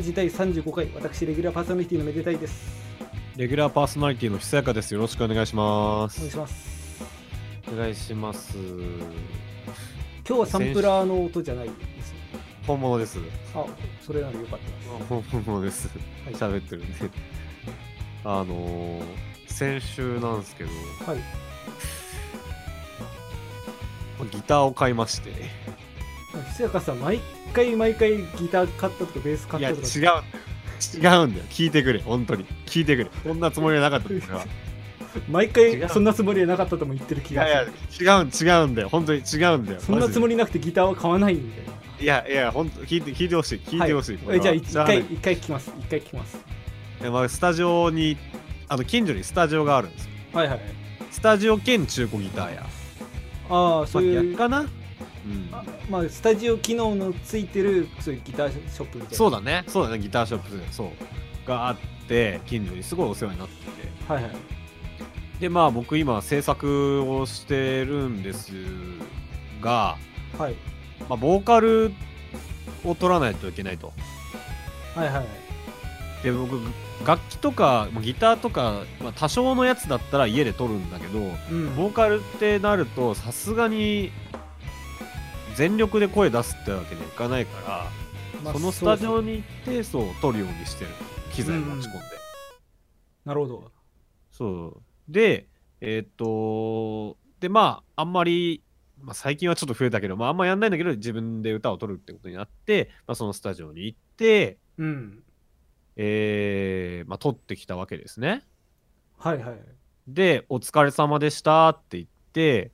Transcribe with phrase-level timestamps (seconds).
[0.00, 2.72] ゲラジ第35回、私、レギュラーパーソナリティのめでたいです。
[3.36, 4.94] レギュラーパーソナリティのひさやかです。
[4.94, 6.18] よろしくお願いします。
[6.18, 7.04] お願いします。
[7.70, 8.56] お願いします。
[10.26, 12.14] 今日はサンプラーの音じゃないです。
[12.66, 13.18] 本物です。
[13.54, 13.66] あ、
[14.00, 14.88] それならよかったです。
[15.30, 15.88] 本物です。
[16.24, 17.10] はい喋ってるんで。
[18.24, 19.02] あのー、
[19.48, 20.70] 先週なんですけど、
[21.04, 21.18] はい。
[24.30, 25.30] ギターを買いまして。
[26.48, 27.20] ひそやかさん、毎
[27.52, 30.24] 回毎回ギター買ったとかベース買いや、ったと違うんだよ。
[30.94, 31.44] 違うんだよ。
[31.50, 32.00] 聞いてくれ。
[32.00, 32.46] 本当に。
[32.66, 33.10] 聞いてくれ。
[33.24, 34.38] こんなつもりはなかったんだから。
[34.40, 34.46] か、
[35.28, 38.06] 毎違回うそんなつもりはなかったとも言ってる気いやがいする。
[38.06, 38.88] や、違うん、違うんだよ。
[38.88, 39.80] 本当に違うんだよ。
[39.80, 40.32] そんなつもり。
[40.34, 41.62] りなくてギターは買わないんだよ。
[42.00, 43.60] いやいや、本当聞いて、聞いてほしい。
[43.66, 44.26] 聞いてほしい。
[44.26, 45.70] はえじゃあ一回、一回聞きます。
[45.80, 46.38] 一回聞きます。
[47.00, 48.16] いやまあ、スタジオに、
[48.68, 50.10] あの、近所にスタジオがあるんですよ。
[50.32, 50.60] はいはい。
[51.10, 52.66] スタジオ兼中古ギターや。
[53.50, 54.66] ああ、そういう、かな？
[55.90, 59.16] まあ、スタジオ機能のついてるそういうギターショップみたいな。
[59.16, 61.76] そうだねそうだねギターショップそうがあっ
[62.08, 64.32] て近所にすごいお世話になっててはいはい。
[65.40, 68.52] でまあ僕今制作をしてるんです
[69.60, 69.96] が、
[70.38, 70.54] はい。
[71.08, 71.92] まあ、ボーカル
[72.84, 73.92] を取らないといけないと
[74.94, 75.26] はいはい。
[76.22, 76.60] で僕
[77.06, 81.20] 楽器とかまあギターとか、まあ、多少のやつだったら家で撮るんだけど
[81.50, 81.74] うん。
[81.74, 84.12] ボーカルってなるとさすがに
[85.60, 87.86] 全力で声出すってわけにはいかないから
[88.42, 90.90] まあそのスタジオに行ってそう撮るようにしてる
[91.34, 92.00] 機材持ち込んで、
[93.26, 93.70] なるほど。
[94.32, 95.48] そうで
[95.82, 98.62] えーっとでまああんまり、
[99.02, 105.22] まあ、最近はちょっと増えたけど、まあ、あんまやんないんだけど自分で歌を撮るってことになって、まあ、そのスタジオに行ってうん。
[105.96, 108.46] えーまあ、撮ってきたわけですね
[109.18, 109.60] はいはい。
[110.08, 112.72] で「お疲れ様でした」って言って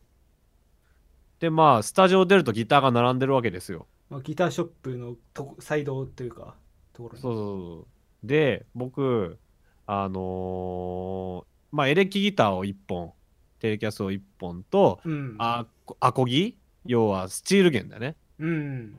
[1.41, 6.55] でまあスタジオ出るとギターが並んでるわけですよまあ、ギターショップのとこサイドというか、
[6.93, 7.21] ところに。
[7.21, 7.87] そうそうそ
[8.25, 9.39] うで僕
[9.87, 13.13] あのーまあエレキギターを1本
[13.61, 15.37] テレキャスを1本とうん。
[15.39, 15.67] あ
[16.01, 18.97] アコギ要はスチール弦だね、うん。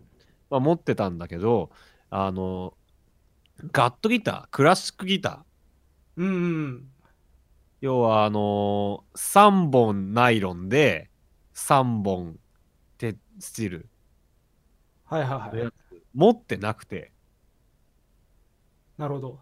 [0.50, 1.72] まあ、持ってたんだけど
[2.10, 2.74] あの
[3.72, 6.32] ガットギタークラシックギターうんう
[6.68, 6.88] ん。
[7.82, 11.10] 要はあのー、3本ナイロンで
[11.58, 12.40] 3本
[13.00, 13.90] テスチール
[15.06, 15.72] はいはいはい。
[16.14, 17.12] 持ってなくて
[18.98, 19.40] なるほど。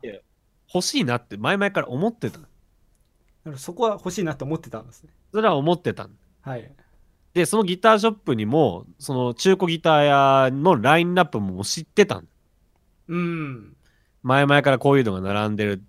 [0.74, 2.40] 欲しいなって前々から思ってた
[3.58, 5.10] そこは欲しいなと思ってたんですね。
[5.32, 6.10] それは思ってた
[6.42, 6.72] はい。
[7.34, 12.28] でそのギターショップにもその中古ギター屋のラインナップも知ってたん
[13.08, 13.76] うん。
[14.24, 15.84] 前々からこういうのが並んでる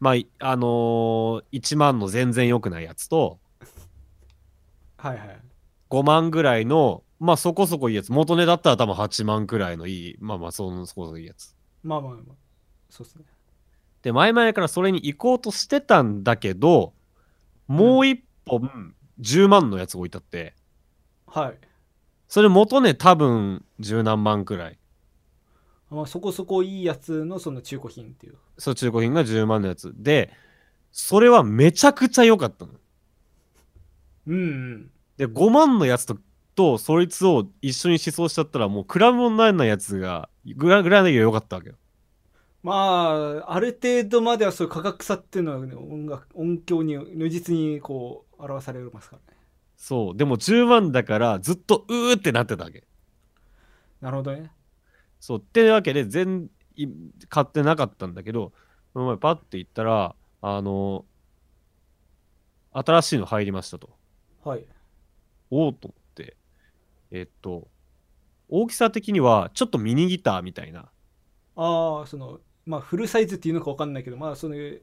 [0.00, 3.38] まあいあのー1万の全然良くないやつと
[5.08, 5.40] はいはい。
[5.90, 12.22] 5万ぐらいのまあそこそこいいやつ元値だったら多分8万くらいのいいまあまあそのそこそこいいやつまあまあまあ。
[12.90, 13.24] そうですね。
[14.02, 16.92] で前々からそれに行こうとしてたんだけど
[17.66, 20.54] もう一本10万のやつが置いてあって
[21.26, 21.58] はい。
[22.28, 24.78] それ元値多分十何万くらい
[25.88, 28.34] まあ、そこそこいいやつのその中古品っていう。
[28.58, 30.32] そう中古品が10万のやつで
[30.90, 32.72] それはめちゃくちゃ良かったの
[34.26, 34.90] うんうん。
[35.16, 36.18] で5万のやつと
[36.54, 41.76] とそいつを一緒に思想しちゃったらもう比べ物にならないやつがぐらぐらいの良かったわけよ
[42.62, 49.38] まあ、ある程度まではそういう価格差っていうのは、ね、音楽音響に如実にこう表されますからね。
[49.76, 52.82] そうでも10万だからずっとうーってなってたわけ
[54.00, 54.50] なるほどね。
[55.20, 56.88] そうってわけで全い
[57.28, 58.52] 買ってなかったんだけど
[58.94, 61.04] この前パッて行ったらあの
[62.72, 63.90] 新しいの入りましたと
[64.44, 64.64] はい。
[65.50, 66.36] おおと思って。
[67.10, 67.68] えっと
[68.48, 70.88] 大きさ的にはちょっとミニギターみたいな。
[71.56, 74.80] ああ、その、まあ、フルサイズっていうのか分かんないけど、まあ、その、い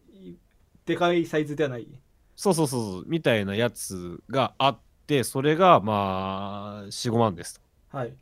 [0.85, 1.87] でかいサイズではない。
[2.35, 7.55] そうそうそうそうみたいなやつがあってそれがまあ45万です
[7.91, 7.97] と。
[7.97, 8.13] はい。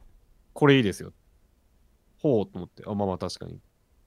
[0.54, 1.14] これいいですよ。
[2.20, 2.84] ほうと思って。
[2.86, 3.60] あまあまあ確かに。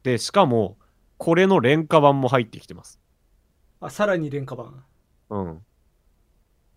[0.03, 0.77] でしかも
[1.17, 3.01] これの廉価版も入ってきてます。
[3.81, 4.85] あ、さらに廉価版。
[5.31, 5.65] うん。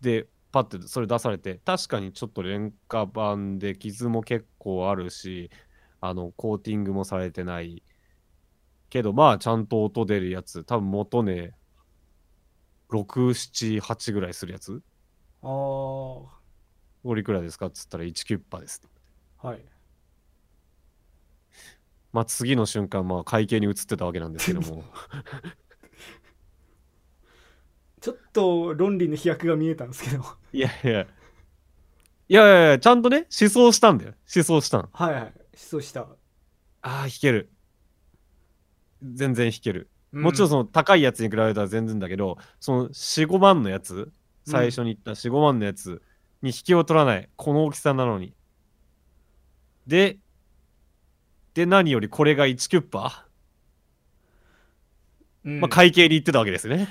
[0.00, 5.50] でパッてそれ出されて確かにちょっと廉価版で傷も結構あるし
[6.00, 7.82] あのコーティングもされてない。
[8.90, 11.52] けどまあちゃんと音出るやつ多分元ね
[12.90, 14.82] 678ぐらいするやつ。
[15.42, 16.30] ああ、は
[17.04, 18.82] おいくらですかっつったら1キュッパです。
[19.54, 19.60] い。
[22.12, 24.84] まあ次の瞬間まあ会計に移ってたわけなんですけども
[28.08, 30.24] ちょっと論理の飛躍が見えたんですけど。
[30.52, 31.02] いやいやいや
[32.28, 35.32] いやいやちゃんとね思想したんだよ思想したんはいはい。
[35.54, 36.00] そうした。
[36.00, 36.06] あ
[36.82, 37.50] あ弾ける
[39.02, 39.90] 全然弾ける。
[40.10, 44.10] もちろんその高いやつに比べたら全然だけど、その4、5万のやつ、
[44.46, 46.00] 最初に言った4、5万のやつ
[46.40, 47.28] に引きを取らない。
[47.36, 48.34] この大きさなのに。
[49.86, 50.18] で、
[51.52, 53.26] で、何よりこれが1キュッパ
[55.44, 56.88] うん、うんまあ、会計に行ってたわけですね。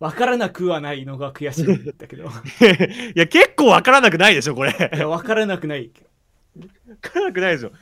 [0.00, 2.28] わからなくはないのが悔しいんだけど い
[3.14, 4.70] や、結構わからなくないでしょ、これ。
[4.94, 5.90] いやわからなくない
[6.88, 7.72] わからなくないでしょ。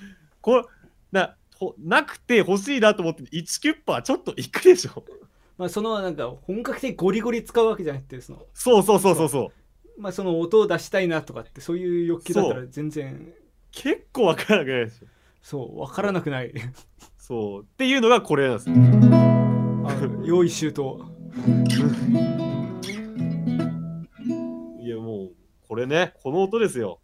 [0.41, 0.69] こ
[1.13, 5.05] なほなくて欲しいなと思って1キュッパーちょっといくでしょ。
[5.59, 9.53] まあそのなんか本格的にゴリゴリ使うわけじゃなくてそのそうそうそうそうそ
[9.97, 10.01] う。
[10.01, 13.33] まあその音を出したいなとかってそういう欲求だったら全然
[13.73, 15.07] 結構わからなくないでしょ。
[15.43, 16.53] そうわからなくない
[17.17, 17.63] そう。
[17.63, 18.75] っていうのがこれなんですよ。
[20.25, 20.99] 用意周到
[24.81, 25.33] いやもう、
[25.69, 27.01] これね、この音ですよ。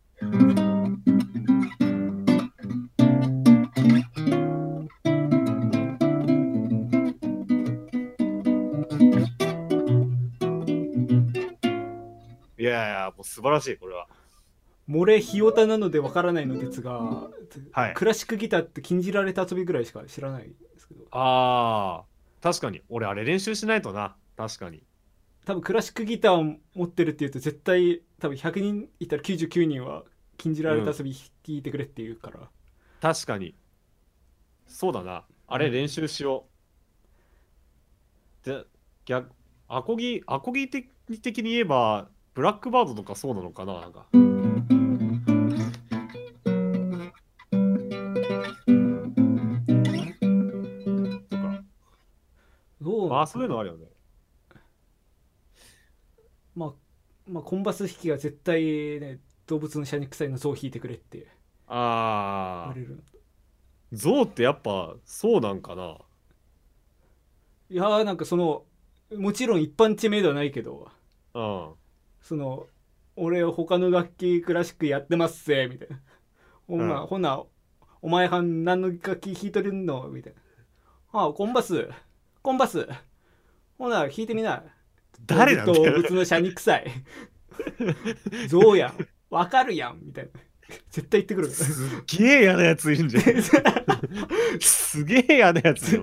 [12.59, 14.09] いやいや、もう素晴らしい、これは。
[14.89, 17.29] 漏れひよたなのでわからないのですが、
[17.73, 22.05] はいクラシックギターって禁じられた遊びぐらいしか知らないですけどああ、
[22.41, 22.83] 確かに。
[22.89, 24.17] 俺、あれ練習しないとな。
[24.43, 24.83] 確かに。
[25.45, 30.03] 多分クラシックギターを持ってるっていうと絶対多分100人いたら99人は
[30.37, 32.49] 禁じられた遊び弾いてくれって言うから、
[33.01, 33.55] 確かに。
[34.67, 35.25] そうだな。
[35.47, 36.47] あれ練習しよ
[38.45, 38.49] う。
[38.49, 38.65] で、
[39.05, 39.31] 逆、
[39.69, 40.89] アコギ、アコギ的
[41.23, 44.07] 的に言えば、ブラックバードとかそうなのかななんか。
[52.93, 53.21] とか。
[53.21, 53.92] あ、そういうのあるよね。
[56.55, 56.73] まあ、
[57.27, 58.63] まあコンバス弾きが絶対
[59.01, 61.27] ね動物のシャニ臭いの像を弾いてくれって言
[61.67, 63.03] ああわれ、る
[63.93, 65.99] 象ってやっぱそうなんかな。
[67.71, 68.65] いやーなんかその
[69.17, 70.91] もちろん一般知名度はないけど
[71.35, 71.75] うん。
[72.21, 72.67] その
[73.17, 76.01] 俺他の楽器クラシックやってますぜみたいな。
[76.67, 77.07] ほんな、うん。
[77.07, 77.45] ほな
[78.03, 80.09] お前はん何の楽器弾いてるの？
[80.09, 80.41] みたいな。
[81.13, 81.89] ああコンバス。
[82.43, 82.89] コンバス。
[83.79, 84.65] ほな弾いてみな
[85.27, 86.87] 誰なんだよ動物のシャニ臭い
[88.49, 88.95] 象やん
[89.31, 90.31] わかるやんみたいな
[90.91, 93.23] 絶対言ってくるすっげえ嫌なやついるんじゃん。
[94.61, 96.03] すげえ嫌なやつよ。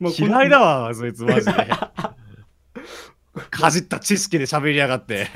[0.00, 1.52] まあこの嫌いだわ、そいつマジで。
[3.50, 5.28] かじった知識で喋りやがって。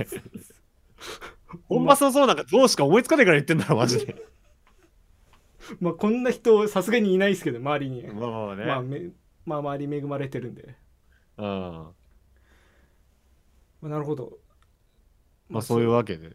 [1.69, 4.17] 本場そうそうなんかどうしか思いつかないから言ってんだろ、マジで。
[5.81, 8.65] まあこんな人さすがにいないですけど周りに、まあまあね。
[8.65, 9.01] まあめ
[9.45, 10.75] まあ周り恵まれてるんで、
[11.37, 11.87] うん。
[13.83, 14.39] まあ、なるほど
[15.49, 16.31] まあそういうわけで。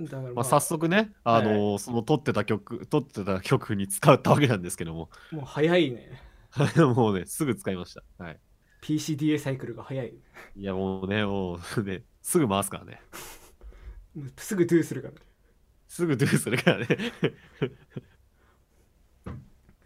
[0.00, 5.10] だからまあ、まあ早速ね、あのーその撮ってた曲、撮ってた曲に使ったわけなんですけども。
[5.30, 6.20] もう早いね
[6.94, 8.02] もうね、すぐ使いました。
[8.18, 8.40] はい。
[8.80, 10.14] PCDA サイクルが早い
[10.56, 13.00] いやもうね、もうね、すぐ回すからね。
[14.38, 15.14] すぐドゥするから
[15.88, 16.86] すぐドゥするからね。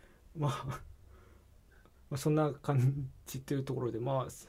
[0.35, 0.81] まあ、
[2.11, 4.49] まあそんな感じっていうところでまあす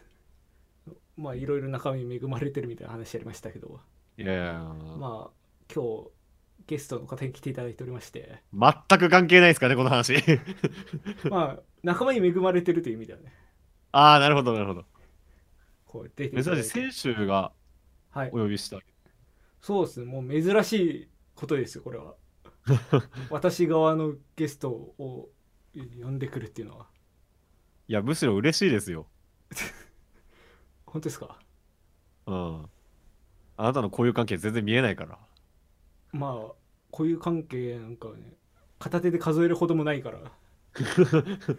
[1.17, 3.79] まあいろいろ中身恵まれてるみたいな話ありましたけど。
[4.17, 4.53] いやいや、
[4.97, 5.31] まあ
[5.73, 6.09] 今日
[6.67, 8.41] ゲストの方に来ていただいておりまして。
[8.53, 10.15] 全く関係ないですかね、この話。
[11.29, 13.33] まあ仲間に恵まれてるという意味ではね。
[13.91, 14.85] ああ、なるほど、なるほど。
[15.85, 17.51] こう出ていただい珍してい、選手が
[18.09, 18.29] はい。
[18.29, 18.79] お呼びした。
[19.61, 20.05] そうですね。
[20.05, 22.15] もう珍しいことですよこれは。
[23.29, 25.29] 私側のゲストを
[25.73, 26.87] 呼んでくるっていうのは。
[27.87, 29.07] いや、むしろ嬉しいですよ。
[30.91, 31.37] 本当ですか？
[32.27, 32.65] うん。
[33.57, 35.17] あなたの交友関係全然見えないから。
[36.11, 36.55] まあ
[36.91, 38.33] こういう関係なんかはね
[38.79, 40.19] 片手で数えるほどもないから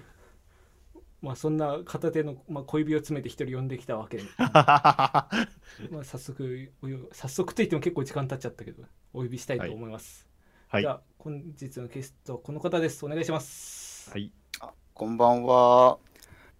[1.23, 5.29] まあそんな片手の、まあ、小指を詰めて一人呼んできたわけで、 ま
[6.01, 6.73] あ、早速
[7.13, 8.83] 早速といっても結構時間経っちゃったけど
[9.15, 10.29] お呼びしたいと思います、
[10.69, 10.93] はいじゃ。
[10.93, 14.33] あ本日のゲストこの方ですお願いしますはい。
[14.93, 15.99] こんばんは。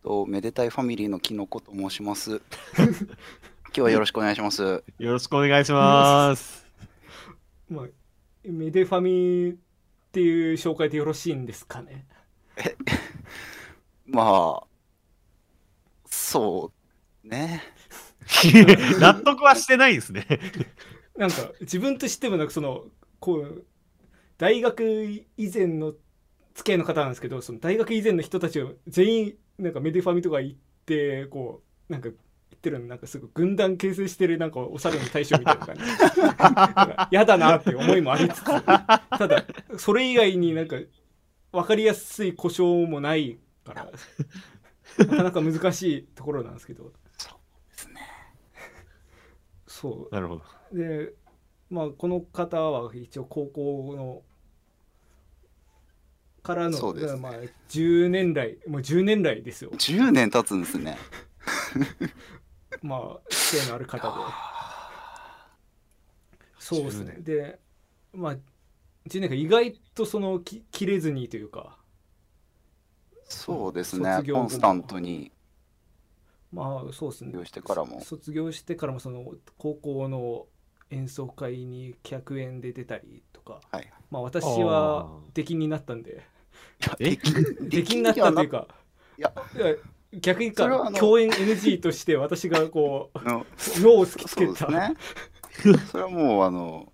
[0.03, 2.41] とめでたいファミリーのきのこと申します。
[2.77, 4.63] 今日はよろしくお願いします。
[4.99, 6.67] よろしくお願いします。
[7.71, 7.87] まあ
[8.45, 9.55] メデファミっ
[10.11, 12.05] ていう紹介でよろしいんですかね
[14.05, 14.67] まあ、
[16.05, 16.73] そ
[17.25, 17.63] うね。
[18.99, 20.27] 納得はしてないですね。
[21.17, 22.87] なんか自分としてもなんかその
[23.21, 23.65] こう
[24.37, 25.95] 大学以前の
[26.55, 35.83] 付き合いの方なんですけどその大学以前の人たちを全員なんかメデファミとか行ってこうなんか言ってるのなんかすごい軍団形成してるなんかお猿の大将みたいな感じ
[36.21, 39.45] なんか嫌だなって思いもありつつただ
[39.77, 40.77] それ以外になんか
[41.53, 43.93] 分かりやすい故障もないから
[44.99, 47.33] なかなか難しいところなんですけどそう
[47.71, 48.01] ですね。
[49.67, 50.43] そなるほど。
[50.73, 51.15] うで
[51.71, 54.23] まあこの方は一応高校の
[56.43, 57.21] からの、そうですね。
[57.21, 57.33] まあ、
[57.69, 59.71] 10年来もう10年来ですよ。
[59.71, 60.99] 10年経つんですね。
[62.83, 64.15] まあ性のある方で。
[66.59, 67.17] そうですね。
[67.19, 67.61] 10で
[68.13, 68.33] まあ
[69.09, 71.79] 10年間意外とそのき切れずにというか。
[73.25, 74.23] そうですね。
[74.33, 75.33] コンスタントに。
[76.53, 77.31] まあそうですね。
[77.31, 78.01] 卒業してからも。
[78.01, 80.47] 卒業してからもその高校の
[80.91, 83.61] 演奏会に客演で出たりとか。
[83.71, 83.93] はい。
[84.11, 86.32] まあ私は出禁になったんで
[86.99, 87.17] え？
[87.95, 88.69] になったというか。
[89.19, 89.33] いや。
[90.13, 93.19] 逆にか共演 NG として私がこう
[93.81, 94.95] 脳を突きつけた、ね。
[95.91, 96.93] それはもうあの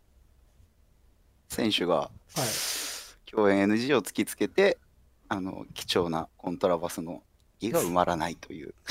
[1.48, 2.10] 選手がはい。
[3.30, 4.78] 共演 NG を突きつけて
[5.28, 7.22] あの貴重なコントラバスの
[7.60, 8.74] 意が埋まらないという。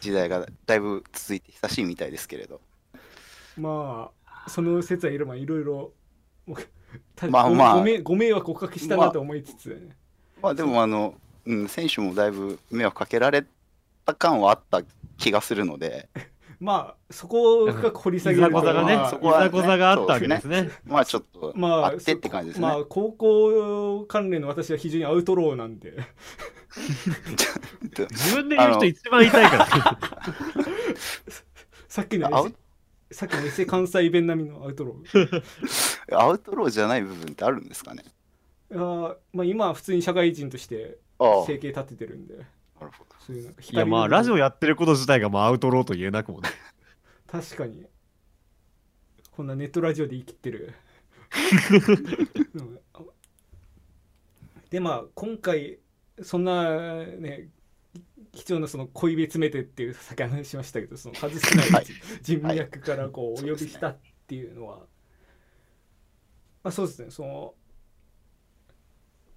[0.00, 2.60] 時代がだいぶ続いて久しいみたいですけれど。
[3.56, 5.92] まあその説はいろいろ
[7.30, 7.74] まあまあ。
[7.76, 9.96] ごめご迷惑をおかけしたなと思いつつ、ね
[10.42, 11.14] まあでもあの、
[11.46, 13.44] うん、選手もだいぶ迷惑かけられ
[14.06, 14.82] た感はあった
[15.16, 16.08] 気がするので。
[16.60, 19.46] まあそこを深く掘り下いげるとがね、まあそこはね。
[19.46, 20.70] いざこざがあったわけですね。
[20.84, 22.66] まあちょっとまああってって感じですね。
[22.66, 25.94] まあ高校関連の私は非常にアウトローなんで。
[28.10, 29.68] 自分で言う人一番痛いから。
[31.88, 32.56] さっきのアウエセ
[33.10, 35.42] さっきの関西弁並みのアウトロー。
[36.16, 38.04] アウトローじゃない部分ってあるんですかね？
[38.70, 41.44] いやーまあ今は普通に社会人としてああ。
[41.46, 42.36] 生計立ててるんで。
[42.36, 43.16] なるほど。
[43.20, 46.50] そういうなんかいやまあラジオやってること自体がまあアウトローと言えなくもね。
[47.26, 47.86] 確かに。
[49.32, 50.74] こんなネットラジオで生きてる。
[52.54, 52.78] う ん
[54.70, 55.78] でまあ今回
[56.22, 57.48] そんなね
[58.38, 61.86] 貴重なその恋別めてっていう先話しましたけどその数少ないはい。
[62.22, 63.96] 人脈からこうおはい呼びしたっ
[64.28, 64.76] ていうのは、
[66.62, 67.54] まあそうですねその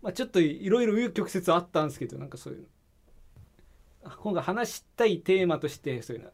[0.04, 2.68] まあちょっといろいろ紆余曲折あったんですけどなんかそういう
[4.20, 6.30] 今回話したいテーマとしてそういうの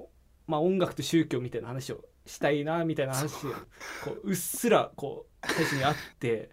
[0.00, 0.08] お
[0.48, 3.50] まあ音楽と宗教みたいな話をしたいなみたいな話を
[4.04, 6.50] こううっすらこう最初にあって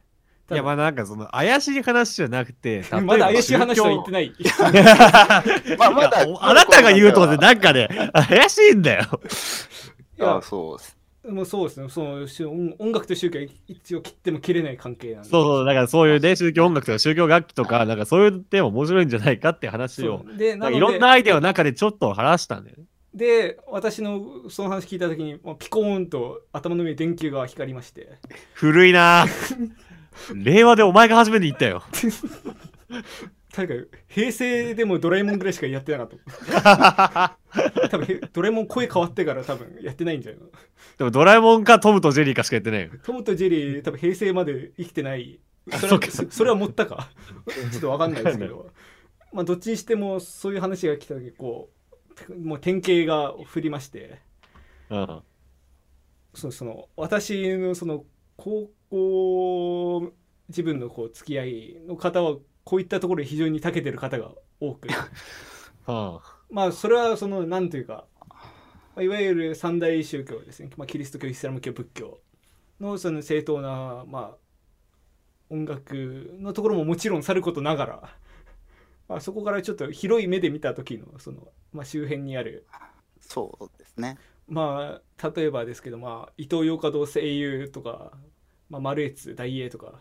[0.51, 4.33] いやまあなんかその怪しい話じゃなくて、 まだ怪しい話は言ってない。
[5.77, 9.21] まあまだいやおあなたが言うとね、なんかね、怪しいんだよ。
[10.19, 10.97] いやあそうです。
[11.25, 11.87] もうそうですね。
[11.87, 15.29] そのし音音楽と宗教は一応切っても切れない関係なんで。
[15.29, 22.83] そうそう、だからそういうね、宗教音楽とか宗教楽器とか、なんかそういうテーマ面白いんじゃないかって話を、そうで、ななんかいろんなアイデアの中でちょっと話したんだよね。
[23.13, 28.17] で、私のその話聞いたときに、もうピコーンと頭の上に電球が光りまして、
[28.53, 29.71] 古いなぁ
[30.33, 31.83] 令和でお前が初めて言ったよ。
[33.53, 36.09] 確か平成でもドラえもんぐらいしかやってなかっ
[36.63, 37.37] た。
[37.89, 40.47] 多分へドラえもん声変わってから多分やってないんじゃないの？
[40.97, 42.89] でもドラえもんかトムとジェリーかしか言ってないよ。
[43.03, 45.39] トムとジェリー多分平成まで生きてない。
[45.79, 47.11] それはそそれは持ったか？
[47.71, 48.71] ちょっとわかんないですけど。
[49.31, 51.69] まあどっちにしてもそういう話が来た時こ
[52.29, 54.19] うもう典型が降りまして。
[54.89, 55.21] うん。
[56.33, 58.03] そうその私のその
[58.35, 58.73] 高校
[60.49, 64.87] 自分のこう付き合いの方はこういったところに非常に長けてる方が多く。
[65.85, 68.37] はまあそれはその何というかま
[68.97, 72.19] あいわゆる三大宗教ですね、まあ、キリスト教イスラム教仏教
[72.79, 74.37] のその正当なまあ
[75.49, 78.17] 音楽のところももちろんさることながら、
[79.07, 82.65] まあ、そこからちょっと広い目で見た時のその、まあ、周辺にある
[83.19, 84.17] そうですね。
[84.47, 88.17] まあ例えばですけどまあイトーヨーカドー声優とか、
[88.73, 89.99] まあ、マルエツダイエーとか、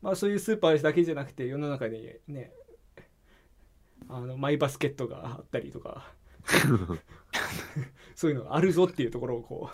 [0.00, 2.52] まあ、そういうスーパーだけじゃなくて世の中にね
[4.08, 6.06] あのマイバスケットがあったりとか。
[8.14, 9.70] そういうのがあるぞっていうところをこ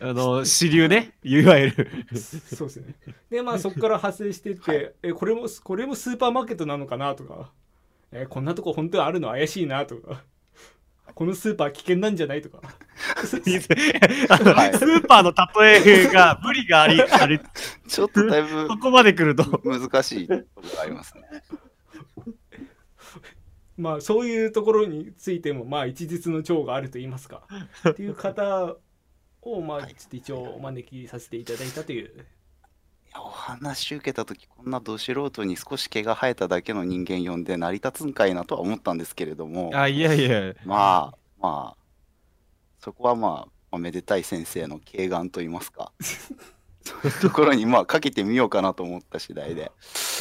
[0.00, 1.90] あの、支流ね、いわゆる。
[2.12, 2.94] うそうですね。
[3.30, 7.52] でまあそこから派生していって、えこれもこれもスーパーマーケットなのかなとか。
[8.12, 10.24] えこんなとこ本当にあるの怪しいなとか
[11.14, 12.60] このスーパー危険なんじゃないとか。
[14.30, 14.74] あのはい。
[14.74, 15.32] スーパーの
[15.62, 17.40] 例えが無理があり、 あり、
[17.86, 19.60] ちょっとだいぶそこまで来ると。
[19.64, 21.22] 難しいところがありますね。
[23.76, 27.46] まあそういうところについてもまあ一日の長があると言いますか。
[27.88, 28.76] っていう方
[29.42, 32.12] をまあちょっと一応お招きさせていただいたというい
[33.14, 39.70] やお話受けた時こんなど素人に少し毛が生えただけの人間呼んで成り立つんかいなとは思ったんですけれども。
[39.74, 41.76] あ、いやいや、まあまあ
[42.80, 43.30] そこはまあ、
[43.70, 45.92] まあめでたい先生の敬願と言いますか。
[46.82, 49.72] そういうところにまあかけてみようかなと思った次第で。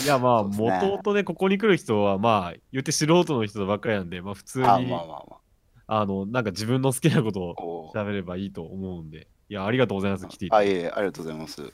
[0.03, 5.43] いやまあそうですねここに来る人はまあ言って素人の人ばっかりなんでまあ普通にあまあまあまあ。
[5.85, 9.27] あのなんか自分の好きなことを喋ればいいと思うんで。
[9.49, 10.27] いやありがとうございます。
[10.27, 10.73] 来ていたあ、だいて。
[10.73, 11.73] いえいえ、ありがとうございます。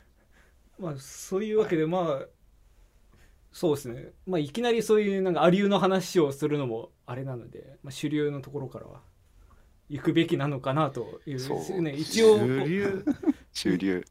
[0.79, 2.25] まあそういうわけでまあ
[3.51, 4.11] そうですね。
[4.25, 9.01] まあいきなりそういうなんかアリューの話をするのもあれなので、まあ、主流のところからは
[9.89, 11.81] 行くべきなのかなというそう。
[11.81, 13.05] ね一応こ主流？
[13.51, 14.05] 主流。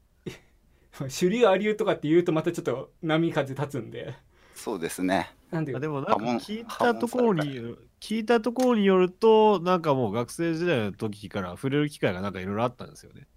[1.00, 4.14] う 主流アリューとかって言うとまたちょっと波風立つんで。
[4.54, 5.32] そうですね。
[5.52, 13.28] なんていうかあでもなんか聞いたところに聞いたところによるとなんかもう学生時代の時から触れる機会がなんかいろいろあったんですよね。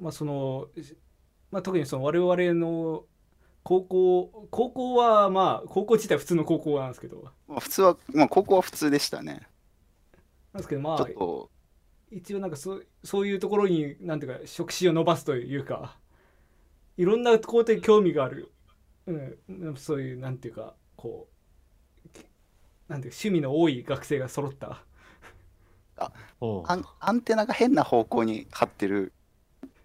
[0.00, 0.68] まあその、
[1.52, 3.04] まあ、特にその我々の
[3.62, 7.30] 高校高校はまあ高校自体普通の高校なんですけど。
[7.46, 9.46] まあ普通は、まあ高校は普通でしたね。
[10.52, 11.50] なんですけどまあちょっと、
[12.10, 15.96] 一応なんかそうそういうところになんていうか触手を伸ばすというか
[16.96, 18.50] いろんな工程に興味がある、
[19.06, 21.28] うん、そういうなんていうかこ
[22.14, 22.18] う
[22.88, 24.82] なんていうか趣味の多い学生が揃った。
[26.40, 26.64] おう。
[26.66, 29.12] アンアンテナが変な方向に張ってる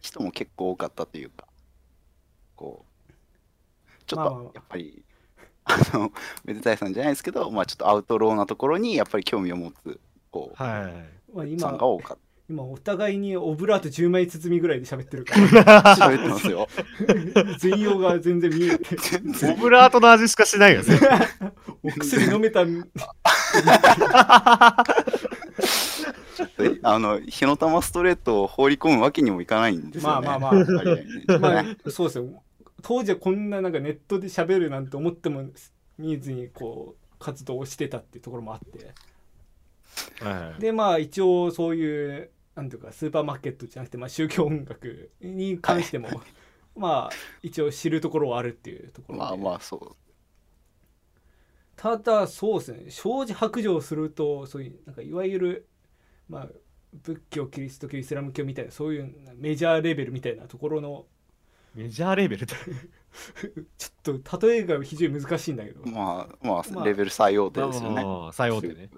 [0.01, 1.46] 人も結構多かったというか、
[2.57, 5.03] こう、ちょっまあまあとやっぱり、
[5.63, 6.11] あの、
[6.43, 9.99] めでたいさんじゃないですけど、まあちょっとアウトローなところにやっぱり興味を持つ、
[10.31, 11.33] こう、はい。
[11.33, 12.17] まあ、さん今が多かっ
[12.49, 15.83] 今お互いにオブラート10枚包みぐらいで喋ってるから。
[15.83, 15.95] た。
[15.99, 16.69] 喋ってますよ。
[17.59, 18.95] 全容が全然見えて。
[18.95, 19.55] 全オ然。
[19.59, 20.97] ブラートの味しかしないよね。
[21.83, 22.61] お薬飲めた。
[26.83, 30.27] あの、火の玉ストレートを放り込むわけにもいかないんですよね。
[30.27, 30.61] まあまあま
[31.35, 31.39] あ。
[31.39, 32.43] まあそうですよ
[32.81, 35.43] 当時はこんななんかネットで喋るなんて思っても
[35.97, 38.93] 見えずにこう活動をしてたっていうところもあって。
[40.23, 46.09] はいでまあ一応そういうなんていうかスーパーマーケットじゃなくて、まあ、宗教音楽に関しても、
[46.75, 49.19] まあ一応知るところはあるっていうところで。
[49.19, 49.95] まあまあそう。
[51.75, 55.67] ただそうですね生じ白状するとそういうなんかいわゆる
[56.27, 56.47] まあ
[56.91, 61.05] 仏教キリスト教イスラム教みたいなそういうメジャーレベルみたいなところの
[61.77, 62.55] メジャーレベルだ。
[63.77, 65.85] ちょっと例えが非常に難しいんだけど。
[65.85, 66.81] まあままあ。
[66.81, 68.01] あ、レベル最大手ですよね。
[68.03, 68.89] ああ最大手ね。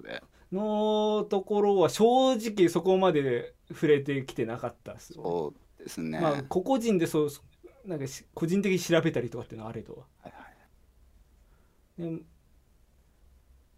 [0.50, 6.20] のところは正直そこまで触れてきてなかったです、そうですね。
[6.20, 7.30] まあ個々人でそう
[7.84, 10.38] なんかし個人的に調べたりとかっていうのはあれどはいは
[11.98, 12.16] い。
[12.16, 12.22] で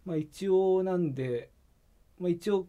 [0.05, 1.51] まあ一応なんで、
[2.17, 2.67] まあ、一応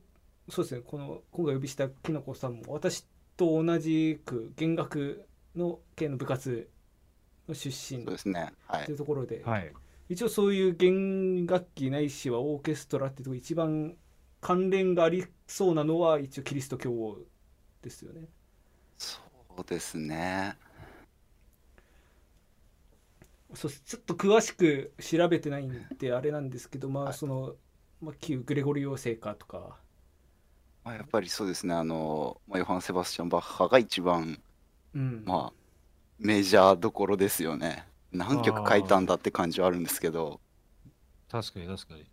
[0.48, 0.82] そうですね。
[0.84, 6.70] この今回お呼びしたきのこさんも私と同じく弦楽の系の部活
[7.48, 8.52] の出身そうですね。
[8.66, 8.94] はいとい。
[8.94, 9.72] うところで、はい
[10.08, 13.96] 一応そういう弦楽器ないしはオーケストラってとこ一番
[14.40, 17.18] 関連がありそうなのは一応キリスト教
[17.82, 18.28] ですよね。
[18.98, 19.20] そ
[19.58, 20.56] うですね。
[23.54, 27.56] そうちょっと詳しく調べてないんであれなんですけどまはいあその、
[28.00, 29.80] まあ、旧グレゴリオ聖歌とか
[30.84, 31.74] まあ、やっぱりそうですね。
[31.74, 34.42] あの、まあ、ヨハン・セバスチャン・バッハが一番、
[34.94, 35.52] うんまあ、
[36.18, 37.86] メジャーどころですよね。
[38.12, 40.40] 何曲書いたんだって感じはあるんですけど、
[41.28, 42.04] 確かに確かに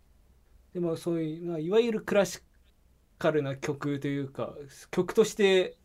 [0.74, 2.40] でもそういうまあいわゆるクラシ
[3.18, 4.54] カルな曲というか
[4.90, 5.76] 曲として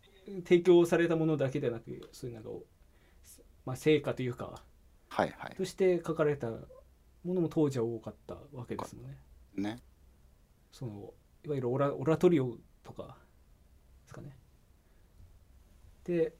[0.44, 2.50] 提供されたものだけでなくそういうなんか、
[3.66, 4.64] まあ、聖歌というか
[5.10, 5.56] はいはい。
[5.56, 9.18] として書かれたものも当時は多かったわけですもんね。
[9.56, 9.82] ね。
[10.72, 11.14] その
[11.46, 13.18] いわゆるオラオラトリオとか
[14.04, 14.38] ですかね。
[16.06, 16.34] で、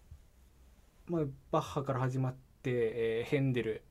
[1.08, 3.84] まあ、バッハから始まって、えーヘンデル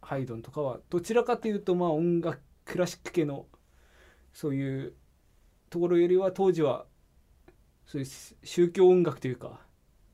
[0.00, 3.46] ハイドンとかはどちらかというとまあ音楽クラシック系の
[4.32, 4.94] そういう
[5.70, 6.86] ところよりは当時は
[7.86, 8.08] そういう
[8.44, 9.60] 宗教音楽というか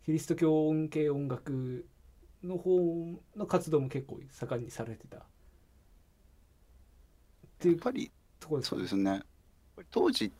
[0.05, 1.87] キリスト教音系音楽
[2.42, 5.20] の方の活動も結構盛んにされてたっ
[7.59, 9.22] ていうやっぱりところですそうですね。
[9.90, 10.33] 当時、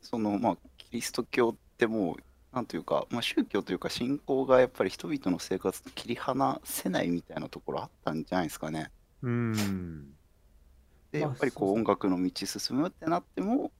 [0.00, 2.16] その、まあ、キリスト教ってもう、
[2.56, 8.90] なんというか、まあ、宗教というか信仰がやっぱり人々の生活と切り離せないみたいなところあったんじゃないですかね。
[9.20, 10.06] うーん。
[11.12, 13.72] で、まあやっぱりこそう音楽の道進むってなっても、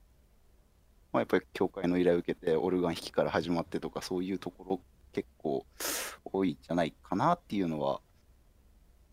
[1.11, 4.81] まあ、やっぱり教会の依頼を受けてオルガン弾きから始まってとかそういうところ
[5.15, 5.65] 結構
[6.27, 8.03] 多いんじゃないかなっていうのは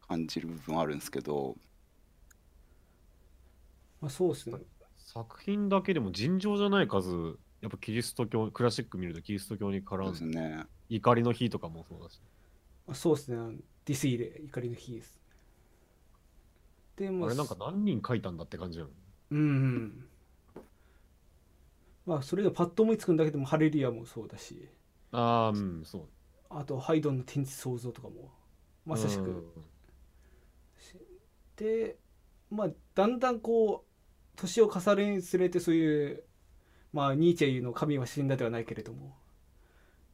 [0.09, 1.55] 感じる部分はあるんですけど、
[4.01, 4.57] まあ、そうですね。
[4.97, 10.65] 作品だけでも尋常じゃない数やっぱキリスト教クラシック見るとキリスト教に絡んでね。
[10.89, 12.19] 怒りの日とかもそうだし。
[12.89, 13.37] あそうですね。
[13.85, 15.17] ディスイレ怒りの日です。
[16.97, 18.89] でもあれなんか何人書いたんだって感じなの？
[19.31, 20.05] うんうん
[22.05, 24.67] まあそれがパッと思いつくんだけどもハレリアもそうだし。
[25.13, 26.01] ああうんそう。
[26.49, 28.29] あとハイドンの天地創造とかも。
[28.85, 29.43] まさしく、うん。
[31.55, 31.95] で
[32.51, 33.89] まあだんだんこう
[34.35, 36.23] 年を重ねにつれてそういう
[36.93, 39.15] まあニーチェの神は死んだではないけれども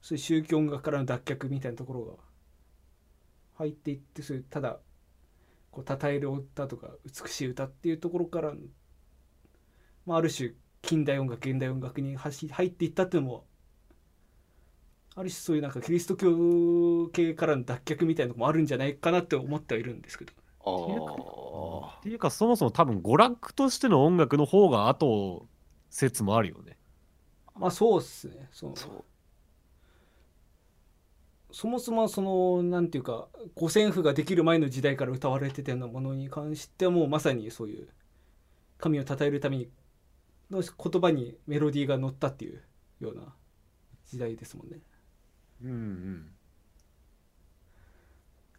[0.02, 2.14] そういう宗教音楽からの脱却みたいなところが
[3.56, 4.80] 入っていってそういうただ
[5.72, 8.54] こう称える歌とか美しい歌っていうところから、
[10.06, 13.46] まあ、ある種近代音楽現代音楽に入っていったっていうのも
[15.16, 20.34] ある種そういうなんかキリスト教系からの脱却みたいなのもあるんじゃないかなって思ってはいるんですけど。
[20.62, 25.48] あっていうかそもそも多分娯楽としての音楽の方が後
[25.90, 26.78] 説もあるよね。
[27.56, 29.04] まあそうっすねそそう。
[31.52, 37.90] そもそもそのなんていうか五線譜ができる前の時代から歌われてたようなものに関してはもうまさにそういう
[38.78, 39.70] 神を称えるために
[40.52, 42.64] の言葉にメロディーが乗ったっていう
[43.00, 43.34] ような
[44.06, 44.80] 時代ですもんね。
[45.64, 46.32] うんうん。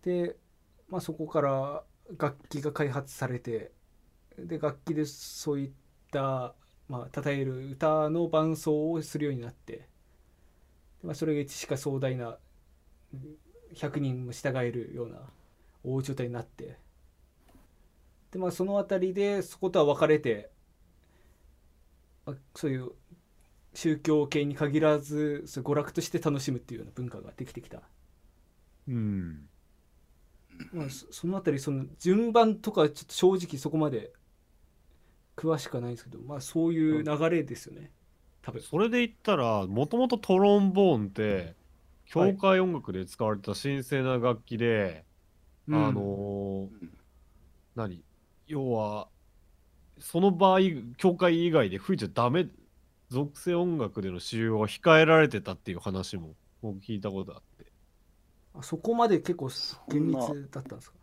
[0.02, 0.36] で、
[0.88, 1.84] まあ、そこから
[2.18, 3.72] 楽器が開発されて
[4.38, 5.70] で楽器でそういっ
[6.10, 6.54] た、
[6.90, 9.88] まあ、称える歌の伴奏をするようになってで、
[11.02, 12.38] まあ、それがいつしか壮大な
[13.14, 13.38] うん
[13.74, 15.18] 100人も従えるような
[15.84, 16.78] 大所帯になって
[18.32, 20.50] で、まあ、その辺りでそことは分かれて、
[22.26, 22.92] まあ、そういう
[23.74, 27.82] 宗教系に限らずそう娯楽として楽しむっていうような文化ができてきた。
[28.88, 29.48] うん。
[30.72, 34.12] まあ、そそのあたりその順番とかちょっと正直そこまで
[35.40, 37.90] 詳しくはないんですけどまあそういう流れですよね。
[38.42, 38.60] 多分。
[38.60, 41.54] それで言ったらもともとトロンボーンって
[42.04, 45.06] 教会音楽で使われた神聖な楽器で、
[45.66, 45.86] うん。
[45.86, 46.98] あのーうん
[47.74, 48.04] 何？
[48.48, 49.08] 要は
[49.98, 50.58] その場合
[50.98, 52.48] 教会以外で吹いちゃダメ
[53.08, 57.72] 属性音楽での使用が控えられてたっていう話も僕聞いたことあって。
[58.54, 59.48] あそこまで結構
[59.88, 60.96] 厳密だったんですか？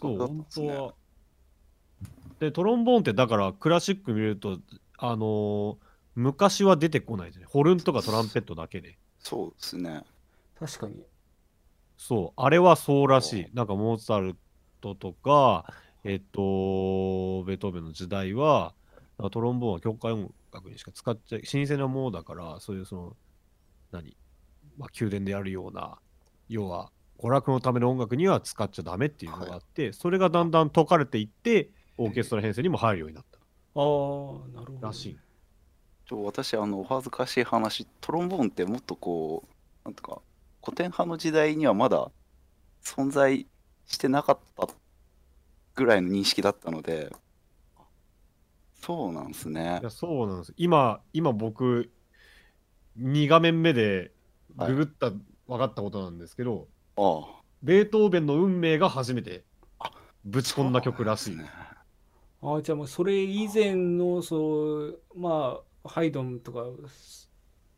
[0.00, 0.94] そう本当は
[2.40, 4.58] でトロンボーンってだからクラシック見ると
[4.98, 7.46] あのー昔は出てこないですね。
[7.48, 8.98] ホルンとかトランペットだけで。
[9.20, 10.02] そうですね。
[10.58, 11.04] 確かに。
[11.96, 13.46] そう、あれはそうらしい。
[13.54, 14.36] なんかモーツァル
[14.80, 15.72] トとか、
[16.02, 18.74] えっと、ベートーベンの時代は、
[19.30, 23.16] トロンボーンは教会音楽にしか使っちゃい、神聖なものだから、そういうその、
[23.92, 24.16] 何、
[24.76, 25.98] まあ、宮殿でやるような、
[26.48, 33.40] 要は、娯楽のための音楽には使っちゃダメっていうのがあって、それがだんだん解かれていって、オーケストラ編成にも入るようになったあ
[33.80, 33.82] あ
[34.54, 35.18] なるほどらしい。
[36.06, 40.22] ちょ私あのお恥ずかしい話トロンボーンってもっとこうなんとか
[40.64, 42.10] 古典派の時代にはまだ
[42.82, 43.46] 存在
[43.86, 44.68] してなかった
[45.74, 47.12] ぐらいの認識だったので
[48.80, 50.54] そうなんですねいや、そうなんです。
[50.56, 51.90] 今、今僕、
[52.98, 54.12] 2画面目で
[54.56, 59.44] ググった、分かったことなんですけど、ああベートーベンの運命が初めて
[59.78, 59.90] あ
[60.24, 61.36] ぶち込んだ曲らしい。
[61.36, 61.50] ね
[62.40, 66.64] ああじゃあもうそれ以前のそうまあハイドンとか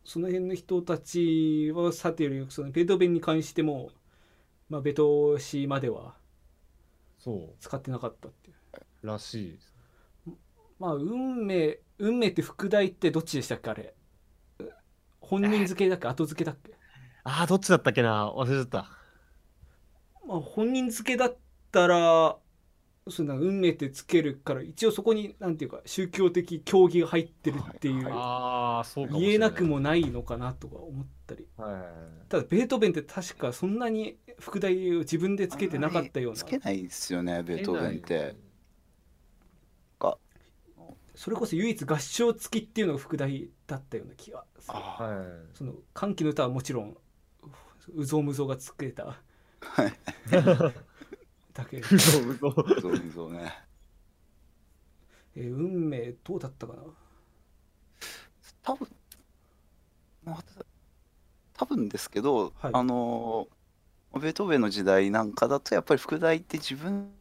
[0.03, 3.89] その辺の人たちはさてよりそのベートーベンに関しても、
[4.69, 6.15] まあ、ベトシまでは
[7.17, 8.55] そ使ってなかったっていう。
[9.03, 9.51] う、らしい。
[9.53, 9.73] です。
[10.79, 13.93] まあ運命運命って副題ってどっちでしたっけあれ？
[15.19, 16.07] 本人付けだっけ？
[16.07, 16.73] 後付けだっけ？
[17.23, 18.31] ああ、どっちだったっけな？
[18.31, 18.89] 忘れちゃった。
[20.27, 21.37] まあ本人付けだっ
[21.71, 22.37] たら
[23.09, 29.07] そうなんか運命ってつけるから一応そこになんていうか宗教的教義が入ってるっていうああ、そう。
[29.09, 31.47] 言えなくもないのかなとか思ったり。
[32.29, 36.37] ただベートーベンって確かそんなに副題を自分でつけてなかったような。
[36.37, 38.51] つけないですよねベートーベンって。
[41.13, 44.77] それこそ唯一合唱付きっていうのが副題だったような気がする。
[45.53, 46.97] その歓喜の歌はもちろん
[47.93, 49.17] うぞうむぞうがつけた。
[49.59, 49.93] はい
[51.53, 52.81] だけ、う そううそう。
[52.81, 53.53] そうそうね。
[55.35, 56.83] えー運命どうだったかな？
[58.63, 58.87] 多分
[60.23, 60.43] まあ
[61.53, 62.71] 多分ですけど、はい。
[62.73, 63.47] あの
[64.13, 67.11] ベートーベンの時代なんかだとやっぱり副題って自分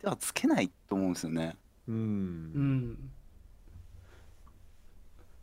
[0.00, 1.56] ではつけないと思うんですよね。
[1.88, 1.92] う。
[1.92, 2.92] うん。
[2.92, 3.10] ん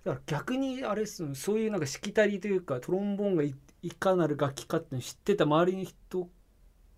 [0.05, 1.35] だから逆にあれっすね。
[1.35, 6.29] そういうなんかしきたりというかトロンボーンがいいかなる楽器かっていうのを知ってた周りの人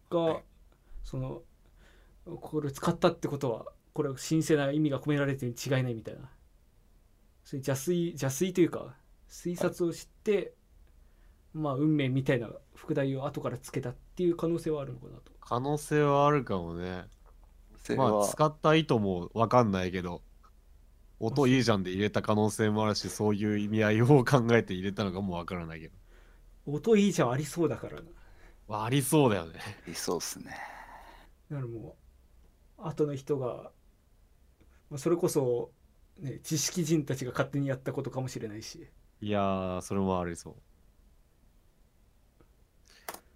[0.09, 0.43] が、はい
[1.09, 1.41] その
[2.41, 6.29] これを使ったってことはこれは神聖な意味が込められてるに違いないみたいな
[7.45, 8.93] そういう邪推邪推というか
[9.29, 10.53] 推察を知って、
[11.53, 15.31] まあ運命みたいな副題を後からつけたっていう可能性はあるのかなと。
[15.39, 17.05] 可能性はあるかもね。
[17.95, 20.21] まあ、使った意図もわかんないけど、
[21.19, 25.95] 音いいじゃんで入れた可能性もあるし、そういう意味合いを考えて入れたのかもわからないけど。
[26.65, 29.59] 音いいじゃんありそうだからなありそうだよね。
[29.89, 30.76] いそうっすね。
[31.49, 31.95] だからも
[32.77, 33.71] う後の人が、
[34.89, 35.71] まあ、それこそ、
[36.19, 38.87] ね、知識人たちが勝手にやったことかもしれないし
[39.21, 40.55] いやー、それもありそう。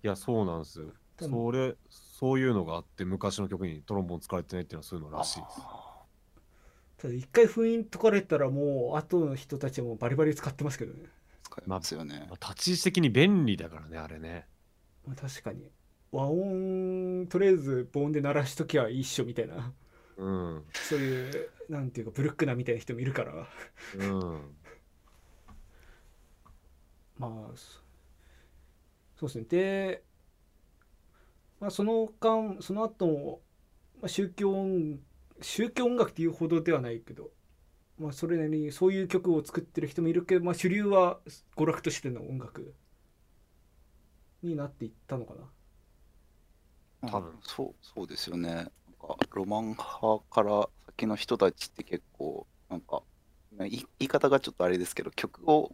[0.03, 0.93] いや、そうなんですよ。
[1.19, 5.55] それ、そういうのがあって、昔の曲にトロンボーン使われてないっていうのはそういうのらしいです。
[5.57, 6.05] あ
[6.97, 12.27] ただ一回封印解かれたらもう後の人たちはもうバリバリ使ってますけどね、ー使いますよね。
[12.29, 14.47] まあ立ち位置的に便利だからね、あれね。
[15.05, 15.71] まあ、確かに
[16.11, 19.73] 和音とりあえず防音で鳴らしときゃいいっしょみたいな
[20.17, 20.63] うん。
[20.81, 23.47] そういうなんていうかブルックなみたいな人もいるから
[23.95, 24.55] うん。
[27.17, 27.81] まあそ
[29.15, 30.03] そうですねで、
[31.59, 33.41] まあ、その間その後も、
[34.01, 34.99] まあ、宗教音
[35.41, 37.31] 宗教音楽っていうほどではないけど、
[37.99, 41.19] まあ、それなりにそういう曲を作ってる人もいるけど、まあ、主流は
[41.57, 42.73] 娯楽としての音楽
[44.43, 45.41] になっていったのかな。
[47.07, 48.49] 多分うんそうそうですよね。
[48.53, 53.01] なんかロマン派から先の人たちって結構なんか
[53.57, 55.71] まあ言い言い方がちょっとあれですけど曲を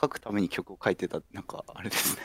[0.00, 2.22] 書くために曲を書いてたなんかあれですね。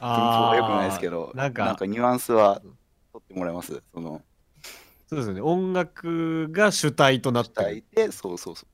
[0.00, 2.60] 文法は良くないですけどなんかニュアンスは
[3.12, 4.22] 取ってもらえますその
[5.08, 5.40] そうですよね。
[5.40, 7.54] 音楽が主体となってる。
[7.54, 8.68] 主体でそうそうそう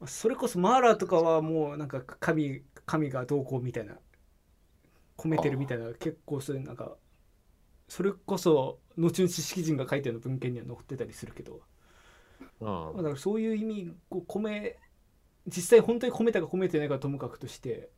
[0.00, 3.94] まあそれこそマーラーとかはもうなんか神神がどうこうみたいな
[5.20, 6.96] 込めてるみたいな結構そういうなんか
[7.88, 11.60] それこそ後の知識人が書いてるの文献には載ってたりするけど、
[12.60, 12.66] うん。
[12.66, 14.76] まあ、だからそういう意味を込め
[15.46, 17.90] 実際本当に込めたか込めてないかはともかくとして、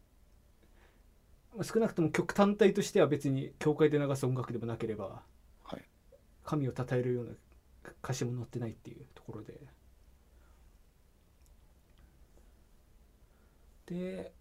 [1.54, 5.22] まあ、少なくとも曲単体としては別に教会で流す音楽でもなければ、
[5.64, 5.84] はい。
[6.44, 7.32] 神を称えるような
[8.02, 9.60] 歌詞も載ってないっていうところで。
[13.86, 14.32] で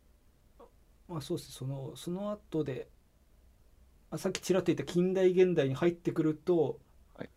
[1.11, 1.53] まあそうですね。
[1.53, 2.87] そのその後で、
[4.09, 6.79] まあ、さっきちらっと言った近代現代に入ってくると、
[7.17, 7.29] はい。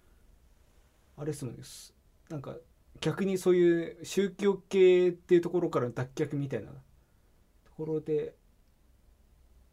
[1.17, 1.65] あれですもんね。
[1.65, 1.93] す
[2.29, 2.57] なんか
[3.01, 8.35] 逆にそういう宗教系っていうところからの脱却みたいなところで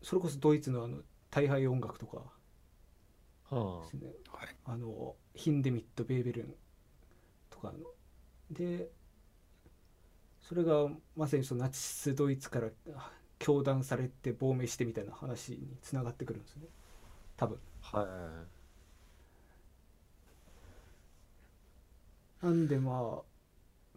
[0.01, 0.97] それこそドイツのあの
[1.29, 2.17] 大敗音楽とか
[3.55, 4.09] はですね。
[4.31, 4.55] はい。
[4.65, 6.55] あのヒンデミット・ベーベルン
[7.51, 7.77] とかの。
[8.49, 8.89] で
[10.41, 16.67] それがまさにそのナチスドイツからあ教団されて亡命してみたいな話につながってくるんですね。
[17.37, 17.59] 多分。
[17.91, 18.05] あ、は
[22.41, 22.45] い。
[22.45, 23.23] なんでまあ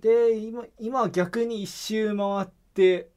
[0.01, 3.11] で今今は逆に一周回って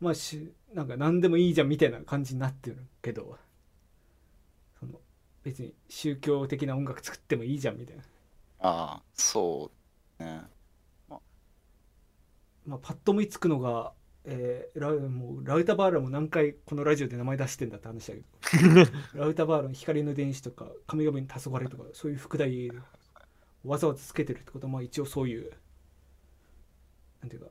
[0.00, 3.38] まあしなんか何でもいいじゃんみたいな感じになってるけど
[4.78, 5.00] その
[5.42, 8.02] 別に宗教的な音楽作ってもいいじゃんみたいな。
[8.60, 9.70] ああそ
[10.20, 10.42] うね。
[12.66, 13.92] まあ、パッと思いつくのが、
[14.24, 22.70] えーラウもうラウタバーランも何回このラジオで名前出してんだって話だけど ラウタバーラン光の電子とか神々に黄昏とかそういう副題
[23.64, 25.50] わざわざつけてるってことはまあ一応そういう
[27.20, 27.50] なんていうか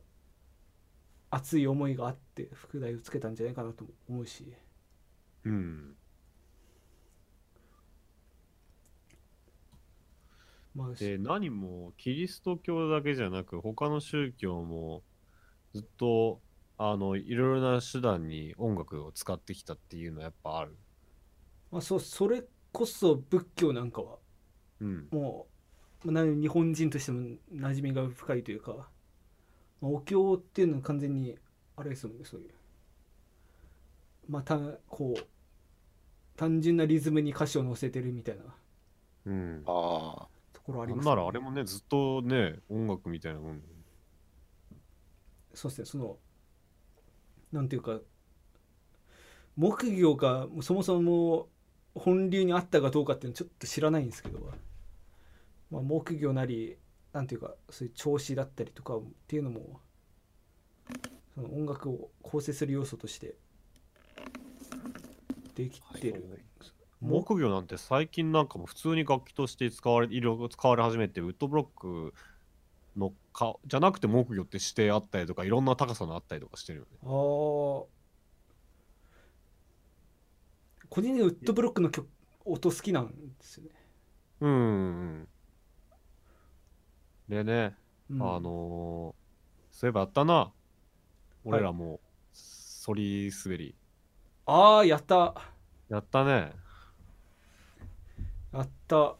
[1.32, 4.54] 熱い思いがあって副題をつけたんじゃないかなと思うし
[5.46, 5.96] うん。
[10.76, 15.04] まあで、何もキリスト教だけじゃなく、他の宗教も
[15.74, 16.42] ずっと、
[16.82, 20.78] あの、いろいろな手段に音楽を使ってきたっていうのはやっぱある？
[21.72, 24.18] まあそうそれこそ仏教なんかは
[24.80, 25.08] うん。
[25.12, 25.48] も
[26.06, 27.20] う、まあ、な日本人としても
[27.54, 28.90] 馴染みが深いというか、
[29.82, 31.38] まあ、お経っていうのは完全に
[31.76, 32.50] あれですもんねそういう
[34.30, 35.24] またこう
[36.38, 38.44] 単純なリズムに歌詞を載せてるみたいな
[39.26, 39.64] うん。
[39.66, 39.72] あ
[40.24, 43.62] あところありなんますならあれもね、ずっとね、音楽みたいなもん。
[45.54, 46.18] そうですねその
[47.52, 48.00] なんていうか
[49.56, 51.48] 木魚がそもそも
[51.96, 54.40] 本流にあったかどうかっていうのちょっと知らないんですけど、
[55.72, 56.78] まあ、木魚なり
[57.12, 59.80] なんていうかそういう調子だったりとかっていうのも
[61.36, 63.36] その音楽を構成する要素として
[65.56, 66.24] できてる、
[67.02, 72.14] も木魚なんて最近なんかも普通に楽器として使われ、いろいろ使われ始めて、ウッドブロック
[72.96, 76.98] のか、じゃなくて木魚って指定あったりとか、いろんな高さのあったりとかしてるよね。
[77.04, 77.86] あー
[80.90, 82.10] 個人的にウッドブロックの曲
[82.46, 83.70] 音好きなんですよね、
[84.40, 84.64] うんうんう
[85.24, 85.28] ん。
[87.28, 87.76] でね、
[88.10, 89.20] うんあのー
[89.72, 90.52] そういえばやったな。
[91.46, 92.02] 俺らも、
[92.86, 93.76] 反り滑り。
[94.46, 95.36] ああやった
[95.90, 96.52] やったね。
[98.52, 99.16] やった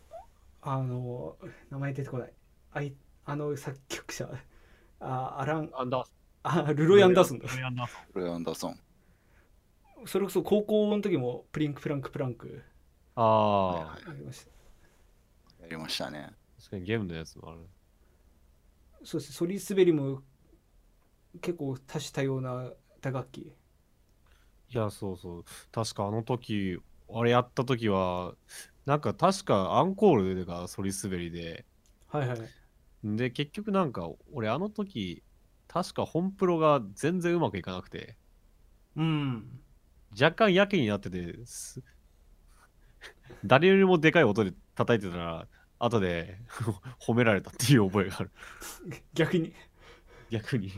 [0.62, 1.38] あの
[1.70, 2.34] 名前出てこない
[2.74, 2.94] あい
[3.32, 4.30] あの作曲者。
[5.00, 5.70] あアラン。
[5.74, 6.08] アンダー
[6.44, 7.48] あルロイ・アンダーソンだ。
[7.48, 8.02] ルロイアンダーソン。
[8.14, 8.80] ロイ・アンダーソン。
[10.06, 12.62] それこそ高校の時もプリンクプランクプランク。
[13.16, 14.52] ああ、はいはいありました。
[15.62, 16.32] やりましたね。
[16.58, 17.70] 確かにゲームのやつもある。
[19.04, 19.36] そうですね。
[19.36, 20.24] ソリ滑りも
[21.42, 23.54] 結構多種多様な打楽器。
[24.70, 25.44] いや、そうそう。
[25.72, 26.78] 確かあの時、
[27.12, 28.36] あれやった時は、
[28.86, 31.66] なんか確かアンコールが反り滑りで、
[32.08, 32.52] はいはい
[33.04, 35.24] で、結局なんか、俺あの時、
[35.68, 38.18] 確か本プロが全然うまくいかなくて、
[38.96, 39.62] うん
[40.20, 41.82] 若干やけになってて、す
[43.46, 45.48] 誰よりもでかい音で叩いてたら、
[45.80, 46.40] 後で
[47.00, 48.32] 褒められたっていう覚えがある。
[49.14, 49.54] 逆に
[50.30, 50.70] 逆に。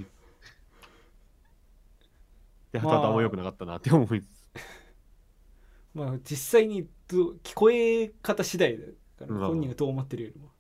[2.72, 4.24] で、ただあんま良くなかったなって思い。
[5.94, 10.51] まあ実際に聞こえ方次第だからうん本人がどう思ってるよりも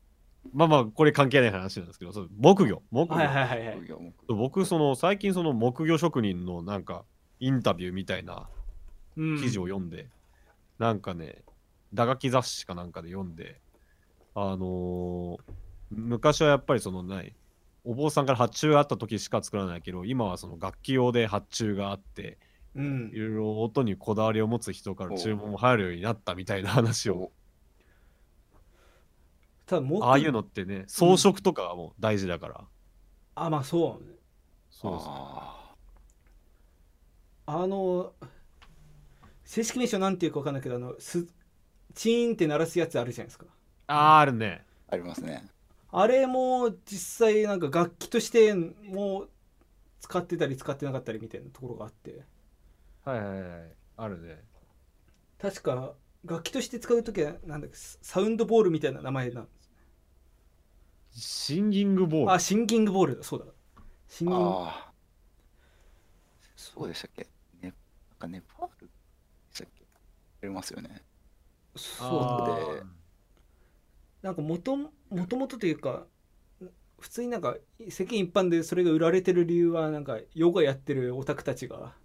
[0.54, 2.82] まあまあ、これ関係ない話なんですけど、木魚。
[2.92, 3.18] 木魚。
[3.18, 3.82] はいはいはい
[4.28, 7.06] 僕、その、最近その木魚職人のなんか、
[7.40, 8.48] インタビューみたいな
[9.18, 10.08] うん記事を読んで、
[10.78, 11.44] なんかね、
[11.94, 13.60] 打楽器雑誌かなんかで読んで、
[14.36, 15.42] あのー
[15.94, 17.36] 昔はやっぱりそのない、
[17.84, 22.38] お坊さんから発注があった時しか作らないけど、今はその楽器用で発注があって、
[22.74, 27.32] うんいろいろ音にこだわりを持つ人から注文も入るようになったみたいな話を、
[29.72, 32.68] ただ木ああいうのってね、装飾とかはもう大事だから。
[33.36, 34.16] あまあそうね
[34.70, 35.14] そうそう。
[35.16, 35.76] あ
[37.46, 38.14] あの
[39.44, 41.28] 正式名称なんていうか分かんないけどあのす
[41.96, 43.48] チーンって鳴らすやつあるじゃないですか
[43.88, 44.66] あーあるね。
[44.90, 45.48] ーありますね。
[45.92, 49.28] あれも実際なんか楽器としても
[50.02, 52.26] 使ってたり使ってなかったりみたいなところがあって
[53.04, 53.72] はいはいはい。
[53.98, 54.44] あるね。
[55.40, 59.61] 確か楽器として使う時はなんだっけサウンドボールみたいな名前なんです
[61.13, 62.32] シンギングボール。
[62.32, 63.17] あシンキングボール。
[63.17, 63.45] だそうだ。
[64.08, 64.43] シンギング。
[64.43, 64.91] ああ。
[66.56, 67.24] そうでしたっけ？
[67.24, 67.28] ね、
[67.63, 67.74] なん
[68.19, 68.91] かネパールで
[69.54, 69.86] したっけ？
[70.43, 71.02] ありますよね。
[71.76, 72.84] そうで。
[74.21, 74.91] なんかもとも
[75.28, 76.06] ともとというか
[77.00, 77.58] 普通になんか
[77.89, 81.95] 世間一般でそれが売られてる理由はなんかヨガやってるオタクたちが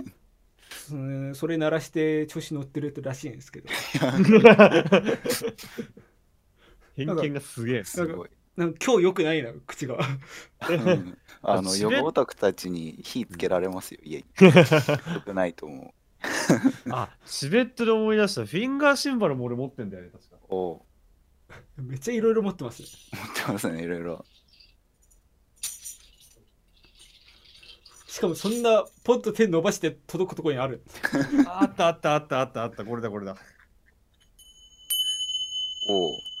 [0.90, 3.68] うんそれ鳴らして調子乗ってるらしいんですけど
[6.96, 7.84] 偏見がすげえ。
[7.84, 8.30] すごい。
[8.56, 9.96] なんか今日良くないな口が
[10.70, 14.24] うんあの、ヨガオタクたちに火つけられますよ、家に。
[14.46, 15.92] よくないと思
[16.90, 18.46] あ、チベットで思い出した。
[18.46, 20.36] フィンガーシンバルも俺持ってんだよね、確か。
[20.36, 20.38] う。
[20.48, 20.74] お
[21.78, 24.24] うめっちゃいろいろ持ってます持ってますね、いろいろ。
[28.06, 30.84] しかもそんなポッと手伸ばして届くところにある
[31.48, 32.84] あったあったあったあったあった。
[32.84, 33.36] これだこれだ。
[35.88, 36.33] おう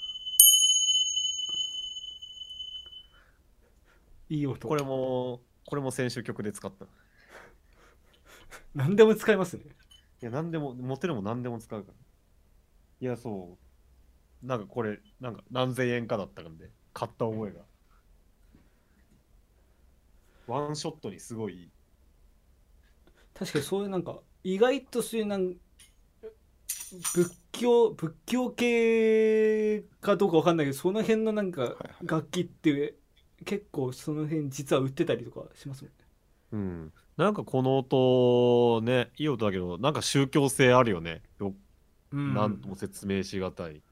[4.34, 6.84] いい音これも、これも先週曲で使った。
[6.84, 6.88] い
[8.74, 9.64] 何でも使えますね
[10.24, 11.94] や、何でも、持ってるもん何でも使うから。
[13.00, 13.58] いや、そ
[14.42, 14.46] う。
[14.46, 17.60] なんかこれ、なんか何千円かだったんで、買った覚えが。
[20.46, 21.70] ワンショットにすごいいい。
[23.34, 25.56] 確かにそういうなんか意外とそういうなん
[27.14, 31.68] 仏教仏教系かどうかわかんないけどその辺のなんかは
[32.02, 32.96] い楽器って
[33.44, 35.96] 結構その辺実は売ってたりとかしますもんね
[36.52, 36.92] うん。
[37.16, 41.22] なんかこの音、ね、いい音だけど、なんか宗教性あるよね。
[41.38, 41.54] よ
[42.12, 43.82] なんとも説明しがたい。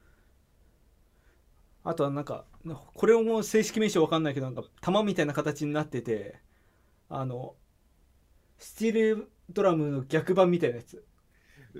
[1.84, 6.36] あとはなんかなこれも正式名称わかんないけどなんか玉みたいな形になってて
[7.08, 7.56] あの
[8.58, 11.04] スチールドラムの逆版みたいなやつ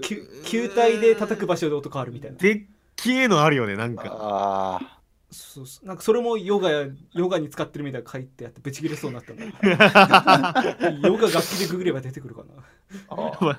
[0.03, 2.63] 球球体で叩く場所で音変わるみたいなでっ
[2.97, 4.05] けえのあるよね、なんか。
[4.07, 5.02] ああ。
[5.33, 5.87] そうそう。
[5.87, 9.45] なんかそれもヨガやヨガに使ってるみたいな書いてあってブチ切れそうになったんだ。
[11.09, 13.59] ヨガ楽器でググれば出てくるかな。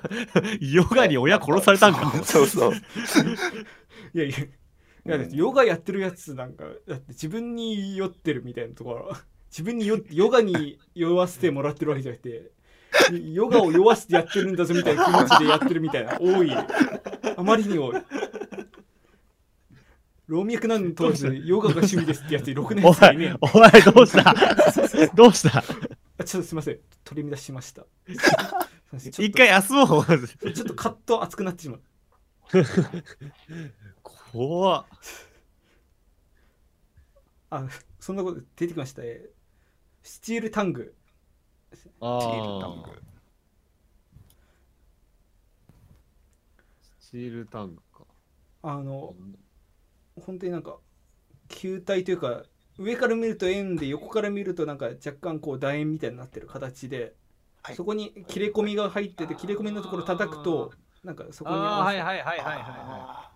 [0.60, 2.10] ヨガに親殺されたんか？
[2.24, 2.72] そうそう。
[4.14, 4.38] いやいや。
[4.38, 9.12] いやだってヨガやってるやつなんかだって自分に酔ってるみたいなところ。
[9.50, 12.50] 自分に酔ってヨガに酔わせてもらってるわけじゃなくて
[13.22, 16.50] ヨガを酔わせてやってるんだぞみたいな気持ちでやってるみたいな多い。
[17.36, 18.02] あまりに多い
[20.26, 23.28] 老若男女問わずヨガが趣味ですってやつろくなおやつがいねえ。
[23.28, 24.34] 前、お前どうした？
[25.14, 25.58] どうした？
[26.18, 26.78] あちょっとすいません。
[27.04, 27.84] 取り乱しました。
[28.94, 30.28] 一と回休もう、まず。
[30.28, 31.82] ちょっとカット熱くなってしまう。
[34.02, 34.86] 怖っ。
[37.50, 37.68] あ
[38.00, 39.28] そんなこと出てきましたえ
[40.02, 40.94] スチールタング。
[42.00, 43.02] あチールタング。
[47.00, 48.04] スチールタングか。
[48.62, 49.14] あの
[50.20, 50.78] 本当になんか
[51.48, 52.44] 球体というか
[52.78, 57.14] 上から見ると円で横から見るとなんか若干こう楕円みたいになってる形で、
[57.62, 57.76] はい。
[57.76, 60.72] そこに切れ込みが入ってて切れ込みのところ叩くと
[61.04, 63.30] なんかそこにはいはいはいはいはいあ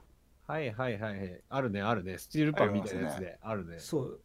[0.47, 4.21] はいはいはいはいあるねあるねスチールパンみたいなやつであるねそう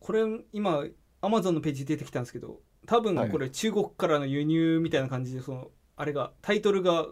[0.00, 0.84] これ今
[1.20, 7.06] アマゾンのページ出てきたんですけど多分これ中国からの輸入みたいな感じでそのあれがタイトルが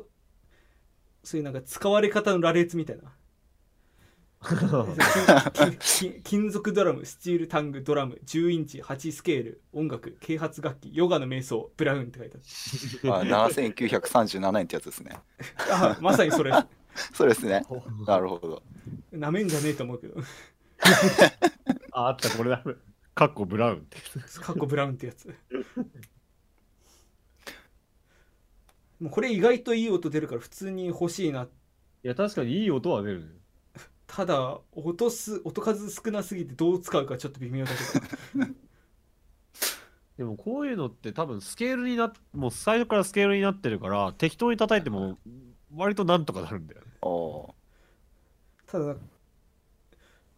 [1.22, 3.12] そういうなんか使われ方の羅列みたいな
[6.22, 12.39] 金属ドラムスチールタングドラム10インチ8スケール音楽啓発楽器ヨガの瞑想ブラウンって書いて
[13.11, 15.18] あ7937円 ってやつですね。
[15.59, 16.53] あるあまさにそれ。
[17.12, 17.64] そうですね。
[18.07, 18.62] なるほど。
[19.12, 20.20] なめんじゃねえと思うけど。
[21.93, 22.62] ああったこれだ。
[23.14, 23.99] かっこブラウンって
[24.41, 25.34] かっこブラウンってやつ。
[29.01, 31.45] もうこれ意外といい音出るから普通に欲しいな。
[31.45, 31.49] い
[32.03, 33.38] や確かにいい音は出るね
[34.18, 38.46] ただ音す音数少なすぎてどう使うかちょっと微妙だけど。
[40.18, 45.20] でもこういうのって多分スケールになっもう最初からスケールになってるから適当に叩いても
[45.72, 46.86] 割となんとかなるんだよね。
[47.00, 47.54] お
[48.66, 48.96] ただ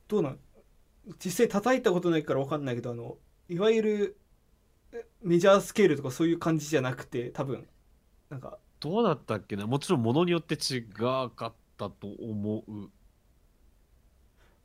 [0.09, 0.39] どうなん？
[1.25, 3.17] 実際叩いたことないから分かんないけどあの
[3.49, 4.19] いわゆる
[4.93, 7.67] えメジャースケールとかそういう感じじゃなくて多分。
[8.29, 8.59] なんか。
[8.79, 9.67] どうだったっけな？
[9.67, 12.91] もちろんものによって違かったと思う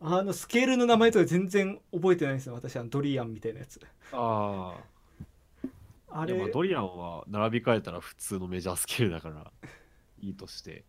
[0.01, 3.79] あのスケールの名前とか全然覚えてないんですよ私あのドリアンみたいなやつ。
[4.11, 4.77] あ
[6.09, 6.33] あれ。
[6.33, 9.51] あでもドリアンは並び替えたら普通のメジャースケールだから
[10.19, 10.83] いいとして。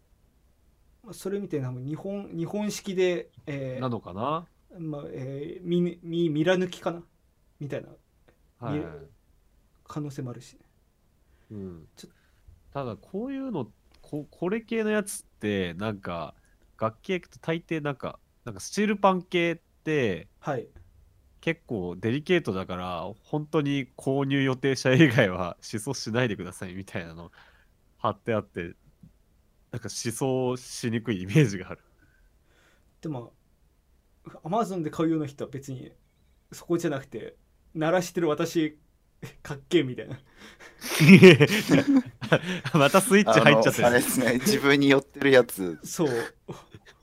[1.04, 4.46] まあそれみたいな日本日本式で、えーなのかな？
[4.78, 7.02] まあえー、ミミミラ抜きかな？
[7.60, 7.88] みたいな。
[8.58, 8.84] はい
[9.88, 10.54] 可能性もあるし。
[10.54, 10.58] ね
[11.52, 11.88] うん。
[11.96, 12.08] ちょ
[12.72, 13.68] ただこういうの
[14.02, 16.34] ここれ系のやつってなんか
[16.78, 20.68] 楽器行くと大抵なんかなんかスチールパン系ってはい
[21.40, 27.30] 結構デリケートだから本当に購入予定者以外は思想しないでくださいみたいなの
[27.98, 28.68] 貼ってあってな
[29.78, 31.80] んか思想しにくいイメージがある
[33.00, 33.32] でも
[34.42, 35.92] アマゾンで買うような人は別に
[36.50, 37.36] そこじゃなくて
[37.74, 38.78] 鳴らしてる私
[39.42, 40.18] かっけえみたいな
[42.74, 44.34] またスイッチ入っちゃってるあれですね。
[44.34, 45.78] 自分に寄ってるやつ。
[45.82, 46.08] そう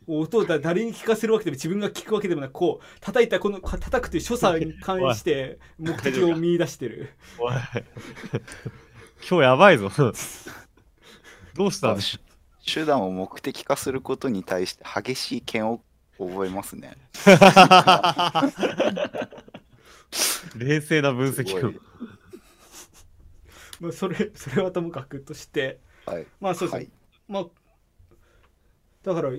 [0.07, 7.09] 音をだ誰に聞かせるわけでも自分が聞くわけでもなくこう叩いたこのか叩くという所作に関して目的を見出してる。
[9.29, 9.89] 今日やばいぞ。
[11.55, 12.01] どうしたんで
[12.65, 15.81] 手段を目的化することに対して激しい嫌悪
[16.17, 16.97] を覚えますね。
[20.55, 21.73] 冷静な分析を。
[23.79, 26.27] まあそれそれはともかくとしてはい。
[26.39, 26.91] まあそうですね、はい。
[27.27, 27.45] まあ
[29.03, 29.31] だから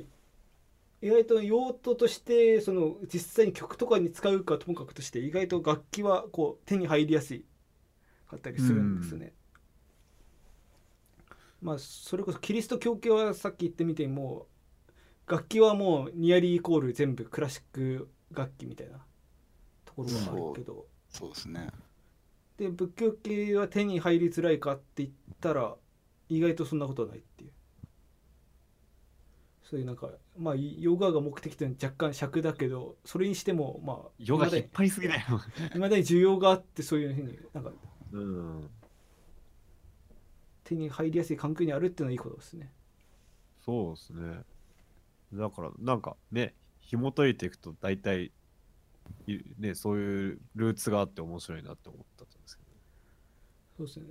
[1.05, 7.45] 意外と用途としてその実際に曲とかに使うかともかくとして意外と楽器はこう手に入りやすい
[8.27, 9.35] かったりするんですね。
[11.61, 14.47] まあそれこそキリスト教系はさっき言ってみても
[15.27, 19.05] 楽器はもうニアリーイコール全部クラシック楽器みたいな
[19.85, 21.69] ところがあるけど、そうですね。
[22.57, 25.77] で仏教系は手に入りづらいかって言ったら
[26.31, 27.51] 意外とそんなことはないっていう
[29.75, 30.09] そういうなんか
[30.39, 35.20] まあヨガが目的というのは若干尺だけどそれにしてもまあヨガ引っ張りすぎだよ。
[35.31, 37.72] に 未だに需要があってそういうふうになんか
[38.12, 38.70] うん。
[40.62, 42.72] 手に入りやすい環境にあるっていうのはいいことですね。
[43.64, 44.45] そうですね。
[45.33, 48.31] だからなんかね紐解いていくと大体
[49.27, 52.70] いねそういうルーツがあって面白いなって思ったんですけど。
[53.79, 54.07] そうですね。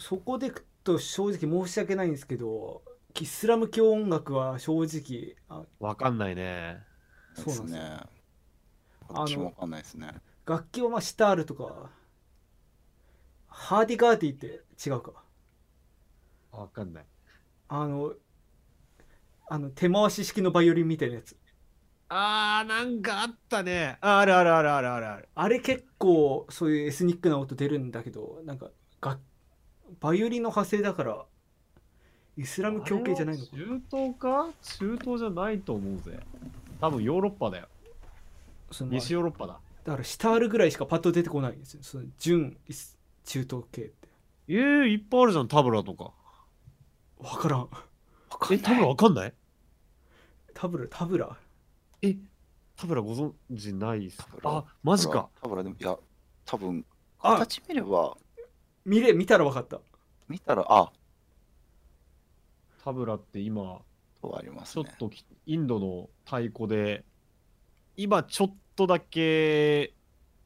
[0.00, 2.82] そこでいくと正直申し訳ないんですけど
[3.14, 6.86] イスラム教音楽は正直あわかんないね。
[7.34, 7.76] そうなんです。
[7.76, 8.00] よね。
[9.08, 10.22] あの私もわかんないですね。
[10.46, 11.90] 楽器はまあシタールとか
[13.48, 15.24] ハーディガーディって違うか。
[16.52, 17.06] わかんない。
[17.68, 18.14] あの
[19.48, 21.36] あの手回し式のバイオリンみたいなやつ。
[22.10, 23.98] あーなんかあったね。
[24.00, 25.28] ああるあるあるあるあるある。
[25.34, 29.18] あれ結構そういうエスニックな音出るんだけどなんかが
[30.00, 31.26] バイオリンの派生だから
[32.38, 33.50] イスラム教系じゃないのか。
[33.50, 34.48] 中東か？
[34.62, 36.20] 中東じゃないと思うぜ。
[36.80, 37.66] 多分ヨーロッパだよ。
[38.70, 39.58] 西ヨーロッパだ。
[39.84, 41.80] だからシタールぐらいしかパッと出てこないんですよ。
[41.82, 44.08] その純イス中東系って。
[44.46, 46.12] えー、いっぱいあるじゃんタブラとか。
[47.18, 47.60] 分からん。
[47.60, 47.68] わ
[48.28, 49.34] かえタブラわかんない？
[50.54, 51.36] タブラタブラ？
[52.02, 52.16] え
[52.76, 55.28] タブラご存知ないっすタブラあマジか。
[55.42, 55.96] 多分でもいや、
[56.44, 56.84] 多分
[57.20, 58.16] あ形見れば
[58.84, 59.80] 見れ見たら分かった。
[60.28, 60.92] 見たらあ
[62.82, 63.80] タブラって今
[64.20, 64.84] とありますね。
[64.84, 67.04] ちょっときインドの太鼓で
[67.96, 69.94] 今ちょっとだけ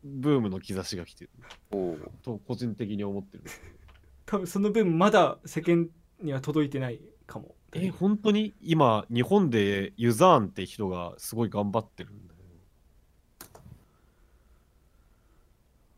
[0.05, 1.30] ブームの兆しが来てる。
[1.70, 2.11] おー。
[2.22, 3.45] と個人的に思ってる。
[4.26, 5.89] 多分その分まだ世間
[6.20, 7.55] には届いてないかも。
[7.74, 8.55] え本当に？
[8.61, 12.35] 今日本でユザーンって人がすごい頑張ってるんだ。
[12.35, 12.39] よ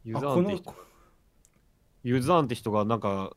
[0.05, 0.75] ユザーンって人
[2.05, 3.35] ユザーンって人がなんか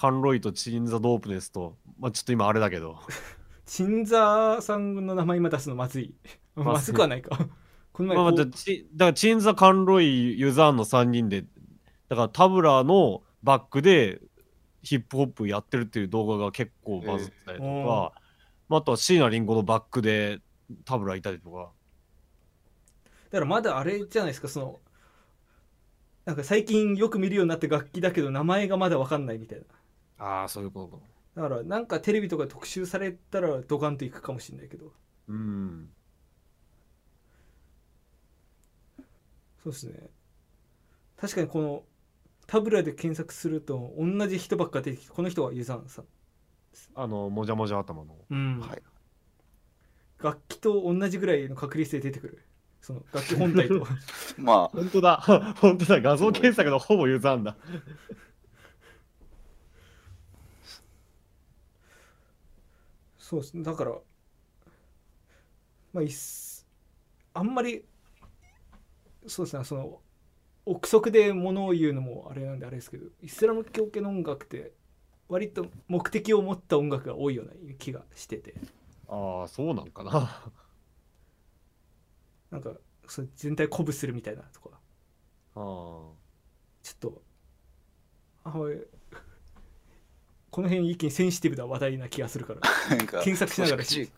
[0.00, 2.98] カンロイとチンザ・ドープネスとまあちょっと今あれだけど。
[3.66, 6.14] 鎮座さんの名前今出すのまずい。
[6.54, 7.36] まずくはないか。
[7.92, 8.50] この前まあ、だか
[8.96, 11.44] らチンザ・カンロイユザーンの3人で
[12.08, 14.22] だからタブラのバックで
[14.82, 18.12] ヒップホップやってるっていう動画が結構バズってたりとか、ええま
[18.70, 20.40] あ、あとは椎名林檎のバックで
[20.86, 21.72] タブラいたりとか。
[23.30, 24.80] だからまだあれじゃないですかその
[26.24, 29.64] なんか最近よく見るようになって楽器だけど名前がまだ分かんないみたいな
[30.20, 31.02] ああそういうことか。
[31.34, 34.92] だからなんかテレビとか特集されたらドカンといくかもしれないけど。
[35.28, 35.88] うん。
[39.62, 40.10] そうですね。
[41.16, 41.82] 確かにこの
[42.46, 46.04] タブラで検索すると同じ人ばっか出てきてこの人はユザンさん。
[46.94, 48.14] あのもじゃもじゃ頭の。
[48.30, 48.82] うん、はい。
[50.22, 52.44] 楽器と同じぐらいの確率で出てくる。
[52.82, 53.86] その楽器本体と。
[54.38, 55.54] まあ、本当だ。
[55.56, 56.00] 本当だ。
[56.00, 57.56] 画像検索のほぼユザーンだ
[63.30, 63.54] そうです。
[63.54, 63.92] ねだから
[65.92, 66.66] まあいっす。
[67.32, 67.84] あんまり
[69.28, 69.64] そうですね。
[69.64, 70.00] その
[70.66, 74.72] 憶測でものを言うのもあれなんであれですけどイスラム教系の音楽って
[75.28, 78.54] 割と目的を持った音楽が多いような気がしてて。
[79.08, 80.42] ああそうなんかな。
[82.50, 82.72] なんか
[83.06, 84.70] それ全体鼓舞するみたいなとか。
[85.54, 85.60] あ
[86.82, 87.22] ちょっと
[88.44, 88.50] あ
[90.60, 92.60] この辺一気にセンシティブな話題な気がするから。
[92.94, 93.82] なんか、検索しながら。
[93.82, 94.10] 少し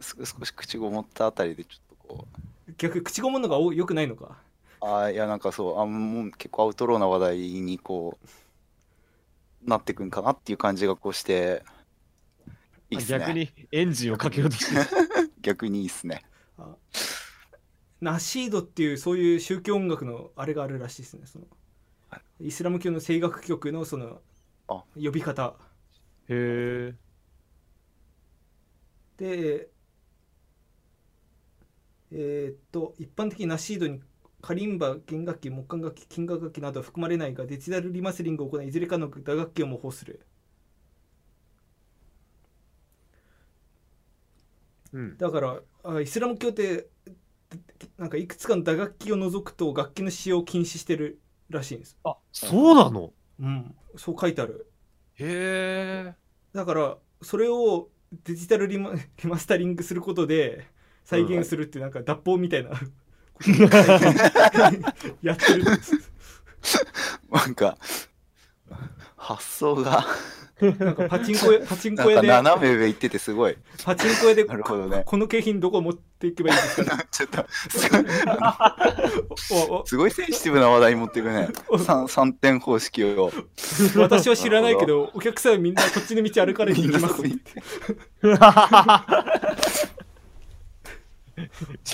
[0.00, 2.26] 口少し口ごもったあたりでちょっとこ
[2.68, 4.36] う、逆に口ごもるのが多よくないのか？
[4.80, 8.18] あーいやなんかそうあもう結構アウトローな話題にこ
[9.64, 11.62] うなってくんかなっていう感じがこうして
[12.90, 13.18] いいっすね。
[13.20, 15.30] 逆にエンジンをかけようとしてる。
[15.42, 16.24] 逆にいいっすね。
[16.58, 16.74] あ
[18.00, 21.46] ナシードっていうそういう宗教音楽のあれがあるらしいですねその。
[22.10, 24.20] はイスラム教の声楽曲のその
[24.66, 24.82] あ。
[24.96, 25.54] 呼び方
[26.28, 26.34] へ
[26.92, 26.94] え
[29.18, 29.68] で
[32.12, 34.00] えーっと一般的にナシードに
[34.40, 40.26] カリンバ弦楽器木管楽器金楽楽器などは含まれないがデジタルリマスタリングを行いいずれかの打楽器を模倣する。
[44.92, 45.16] うん。
[45.18, 46.88] だからあイスラム教って
[47.98, 51.96] なんかいくつかの打楽器を除くと楽器の使用を禁止してるらしいんです。
[52.04, 53.12] あそうなの？
[53.40, 53.74] うん。
[53.96, 54.72] そう書いてある
[55.16, 56.14] へえ
[56.52, 57.88] だからそれを
[58.24, 58.92] デジタルリマ
[59.22, 60.66] リマスタリングすることで
[61.04, 62.70] 再現するってなんか脱法みたいな
[65.22, 65.64] やってる
[67.30, 67.76] なんか
[69.16, 70.06] 発想が。
[70.60, 73.56] なんかパチンコ屋パチンなんかコ屋で斜め上行っててすごい。
[73.82, 75.02] パチンコ屋でなるほどね。
[75.04, 77.04] この景品どこ持っていけばいいですかね。
[77.10, 77.80] ちょっとす
[79.90, 81.48] すごいセンシティブな話題持っていくね。
[81.68, 83.32] 3, 三点方式を。
[83.96, 87.40] 私は知らないけどお客さんみんなこっちの道歩かれていきますみん
[88.22, 88.44] なそこに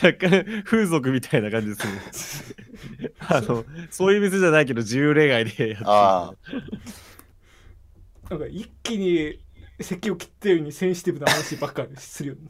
[0.02, 1.92] 若干風俗みたいな感じですね。
[3.28, 5.76] あのそういう店じゃないけど自由恋愛でやってる。
[5.84, 6.32] あ。
[8.28, 9.40] なんか一気に
[9.80, 12.42] 席を切ったようにセンシティブな話ばっかりするよね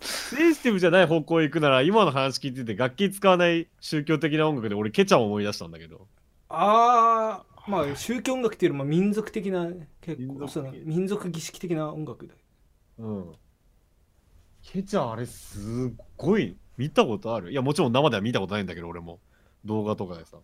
[0.00, 6.06] センシティブじゃない方向へ行くなら今の話聞いてて楽器使わない宗教的な音楽で俺ケチャを思い出したんだけど。
[6.48, 9.68] ああまあ宗教音楽っていうよりも民族的な
[10.00, 12.34] 結民族的構その民族儀式的な音楽だ
[12.98, 13.32] うん。
[14.62, 15.58] ケチャあれす
[15.90, 17.52] っごい見たことある。
[17.52, 19.20] いやもちろん生では見たことないんだけど俺も。
[19.64, 20.38] 動画とかでさ。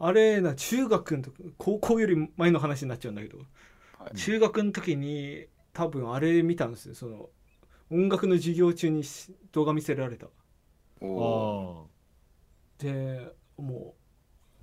[0.00, 3.38] あれな中学の時高校より前の話になっちゃうんだけど、
[3.98, 4.16] はい。
[4.16, 6.94] 中学の時に多分あれ見たんですよ。
[6.94, 7.30] その
[7.90, 10.26] 音楽の授業中にし動画見せられた。
[10.26, 10.28] あ
[12.78, 13.94] でも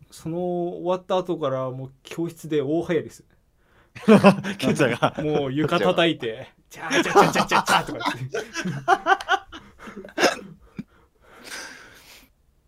[0.09, 3.23] うその終わった後からもう教室で大流行りです
[4.07, 5.23] あ ケチャが。
[5.23, 8.37] もう床叩いて「チャーチャチャチャチャチャ」とか言って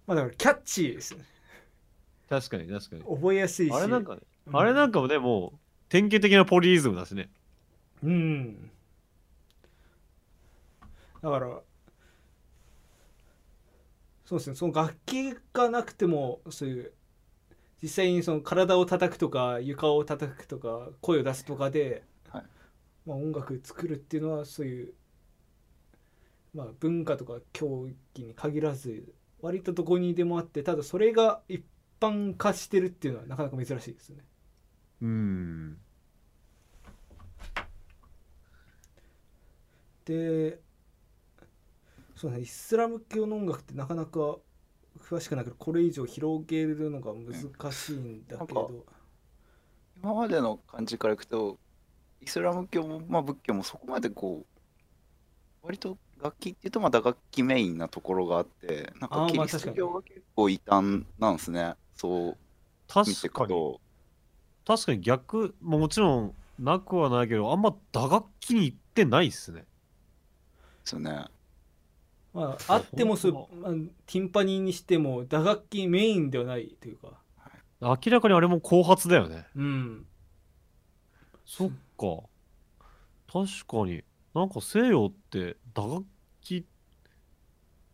[0.08, 1.26] まあだからキャッチーですね
[2.30, 7.30] 確かに確かに覚えやすいしあれなんかね、うんあれなんかもねもう典型的なポリリズムだしね
[8.02, 8.72] うん
[11.22, 11.62] だから
[14.26, 16.94] そうですねその楽器がなくてもそういう
[17.82, 22.44] 実際にその体を叩くとか床を叩くとか声を出すとかで、はい
[23.06, 24.94] まあ、音楽作るっていうのはそういう
[26.58, 31.64] まあ、文化とか競技に限らず割とどこにでもあってただそれが一
[32.00, 34.24] 般化してるっていうのはなかなか珍しいですよね。
[35.04, 35.78] うん
[40.06, 40.60] で
[42.18, 44.38] そうねイスラム教の音楽ってなかなか
[45.00, 48.86] 詳しくないけどこれ以上広げるのが難しいんだけど、
[50.02, 51.60] 今までの感じからいくと
[52.20, 61.76] イスラム教も、まあ、仏教もそこまでこう割と楽器っていうとまた楽器メインなところがあってなんかキリスト教が結構異端なんですね。
[61.96, 62.38] そう
[63.06, 63.82] 見て確いかにくと。
[64.66, 65.02] 確かに。
[65.02, 69.62] 逆ももちろんなくはないけどあんま打楽器に行ってないっすね。
[69.62, 69.68] で
[70.86, 71.26] すよね
[72.34, 73.32] まあ、あってもそう。
[73.32, 73.72] ほん、まあ、
[74.06, 77.14] ティンパニーにしても打楽器メインではないというか。
[77.82, 79.46] 明らかにあれも後発だよね。
[79.56, 80.06] うん。
[81.46, 82.24] そっか。
[83.32, 84.04] 確かに。
[84.34, 86.06] なんか西洋って打楽
[86.42, 86.66] 器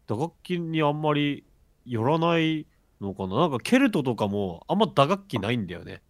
[0.07, 1.45] 打楽器にあんまり
[1.85, 2.65] 寄らない
[2.99, 3.35] のかな？
[3.41, 6.01] なんかケルトとかもあんま打楽器ないんだよね。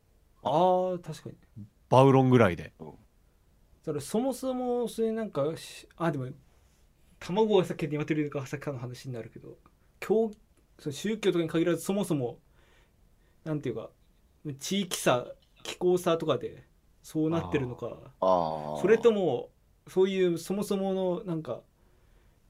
[0.44, 1.66] ああ確かに。
[1.90, 2.74] バウロンぐらいで。
[2.80, 2.86] だ
[3.92, 6.28] からそもそもそういうなんかしあでも
[7.26, 9.58] 卵が先に鶏が先かの話になるけど
[10.00, 10.32] 教
[10.80, 12.40] その宗教とかに限らずそもそも
[13.46, 13.90] なんていうか
[14.60, 15.26] 地域差
[15.64, 16.66] 気候差とかで
[17.02, 17.98] そうなってるのか
[18.82, 19.50] それとも
[19.88, 21.62] そういうそもそものなんか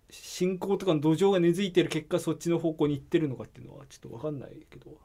[0.09, 4.97] 信仰とかの土壌が根付いてる結果そっちの方向に行ってるのかっていうのはちょっと分かんないけど。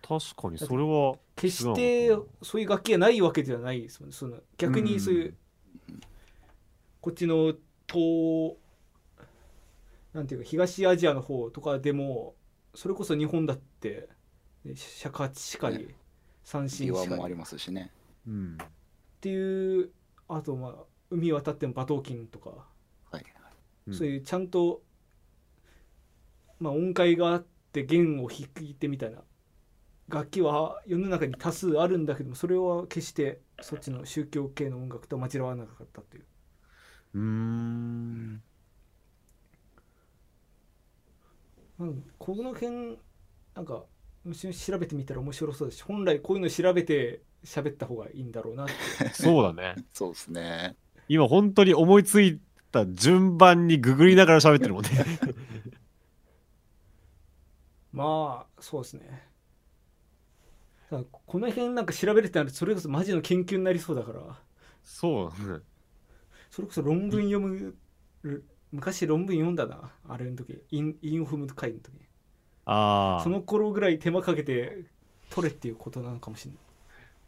[0.00, 4.16] 確かにそれは決してそういう楽器がないわけではないですもんね。
[4.16, 5.34] その逆にそういう、
[7.02, 7.52] こっちの
[7.90, 8.56] 東
[10.12, 12.34] なんていうか東アジアの方とかでも
[12.74, 14.08] それこそ日本だって
[14.64, 15.94] ね尺八しかり、ね。
[16.44, 17.92] 三振しかりありますしね。
[18.26, 18.58] うん。
[19.20, 19.90] ていう
[20.28, 20.74] あとまあ
[21.10, 22.66] 海渡っても馬頭琴とか、
[23.10, 23.24] はい。
[23.86, 23.94] うん。
[23.94, 24.82] そういうちゃんと、
[26.58, 29.18] まあ、音階があって弦を弾いてみたいな。
[30.08, 36.24] 楽器は世の中に多数あるんだけどもそれは決してそっちの宗教系の音楽とは混じらわなかったっていう
[37.14, 38.42] うーん。
[42.18, 42.98] この辺
[43.54, 43.84] なんか
[44.34, 48.74] 調べてみたら面白そうだし本来こういうの調べて喋った方がいいんだろうなって。
[49.14, 50.76] そうだねそうですね。
[51.08, 52.40] 今本当に思いつい
[52.72, 54.90] た順番にググりながら喋ってるもんね。
[57.92, 59.28] まあそうですね。
[60.90, 64.40] この辺なんか調べるってなるとそれこそマジの研究になりそうだから。
[64.82, 65.60] そうだね
[66.50, 67.74] それこそ論文読む
[68.72, 69.92] 昔論文読んだな。
[70.08, 70.62] あれの時。
[70.70, 71.92] インインフム会の時。
[72.66, 74.84] ああその頃ぐらい手間かけて
[75.30, 76.60] 取れっていうことなのかもしれない。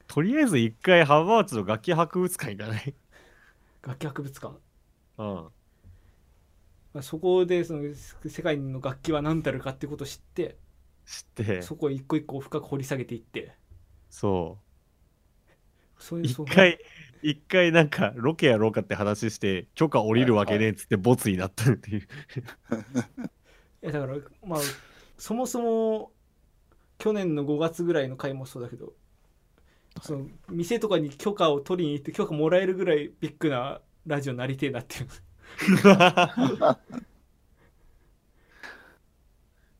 [0.06, 2.94] とりあえず一回ハーバーツの楽器博物館行かない？
[3.82, 4.54] 楽器博物館、
[5.18, 5.48] うん。
[6.92, 7.82] まあ、そこでその
[8.26, 10.58] 世界の楽器は何たるかってことを知って
[11.06, 11.62] 知って。
[11.62, 13.54] そこを一個一個深く掘り下げていって。
[14.10, 14.58] そ
[15.98, 16.02] う。
[16.02, 16.78] そういう一回
[17.22, 22.00] 一回なんかロケやろうかって話して許可降りるわけねえっつってボツになったっていう。
[23.82, 24.60] いやだからまあ
[25.16, 26.12] そもそも
[26.98, 28.92] 去年の5月ぐらいの回もそうだけど
[30.02, 35.08] その店とかに許可を取りに行って許可もらえるぐらいビッグなラジオになりてえなっていう。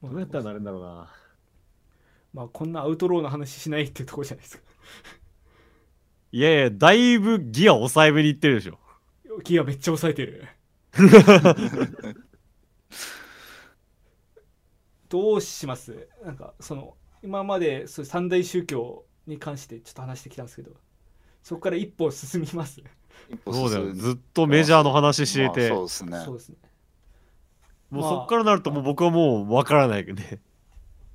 [0.03, 1.12] どうやったらなるんだろうな。
[2.32, 4.64] まあこんなアウトローな話しないっていうところじゃないですか
[6.33, 8.78] いやいやだいぶギア抑えめにいってるでしょ。
[9.45, 10.47] ギアめっちゃ抑えてる。
[15.09, 16.09] どうします？
[16.24, 20.70] なんかその今までそういう三大宗教に関してちょっと話してきたんですけど
[21.43, 22.81] そこから一歩進みます？
[23.45, 26.22] そうだよずっとメジャーの話してまあて、そうですね。
[26.24, 26.57] そうですね。
[27.91, 30.39] もうまあそっからなるともう僕はもうわからないけどね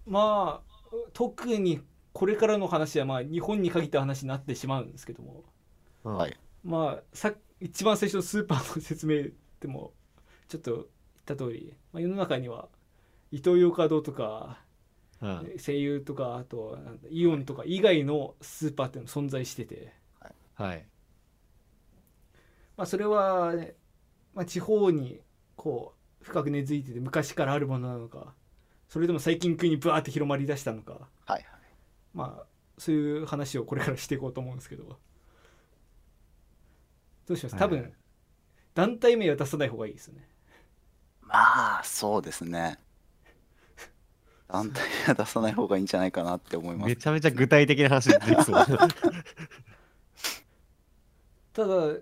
[0.06, 0.76] まあ
[1.14, 1.82] 特に
[2.16, 5.44] これからの話はまあ日本に限った話になってしまうんですけども。
[6.06, 6.16] うん。
[6.16, 6.38] はい。
[6.64, 9.26] まあさ一番最初のスーパーの説明
[9.60, 9.92] でも
[10.48, 10.86] ちょっと言っ
[11.26, 12.70] た通り、まあ、世の中には
[13.34, 14.60] イトーヨーカドーとか
[15.22, 15.54] うん。
[15.60, 19.92] 声優とかあとイオンとか以外のスーパーっていうのが存在してて、
[20.56, 20.86] はい。
[22.78, 23.76] まあ、それは、ね
[24.34, 25.20] まあ、地方に
[25.58, 28.34] こう深く根付いてて昔からあるものなのか
[28.88, 31.10] それとも最近急にブワーって広まりだしたのか
[32.16, 32.46] まあ
[32.80, 34.98] そういう話をこれからしていこうと思うんですけど。
[37.28, 37.56] どうします？
[37.56, 37.94] 多分、はい
[38.74, 40.28] 団体名は出さない方がいいですよね。
[41.22, 42.78] まあそうですね。
[44.52, 46.90] 団体は出さない方がいいんじゃないかなって思います。
[46.90, 48.66] めちゃめちゃ具体的な話出てきそう。
[51.54, 52.00] ただ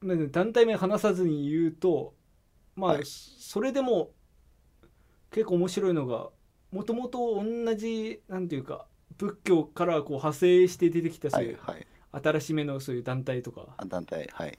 [0.00, 2.14] まあ団体名話さずに言うと
[2.76, 3.02] まあ、はい。
[3.04, 4.14] それでも
[5.30, 6.30] 結構面白いのが
[6.70, 8.86] もともと同じなんていうか
[9.16, 11.86] 仏教からこう派生して出てきたそういうはいはい。
[12.22, 14.58] 新しめのそういう団体とか、あ団体はい。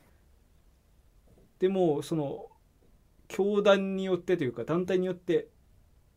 [1.59, 2.47] でもその
[3.27, 5.47] 教団によってというか団体によって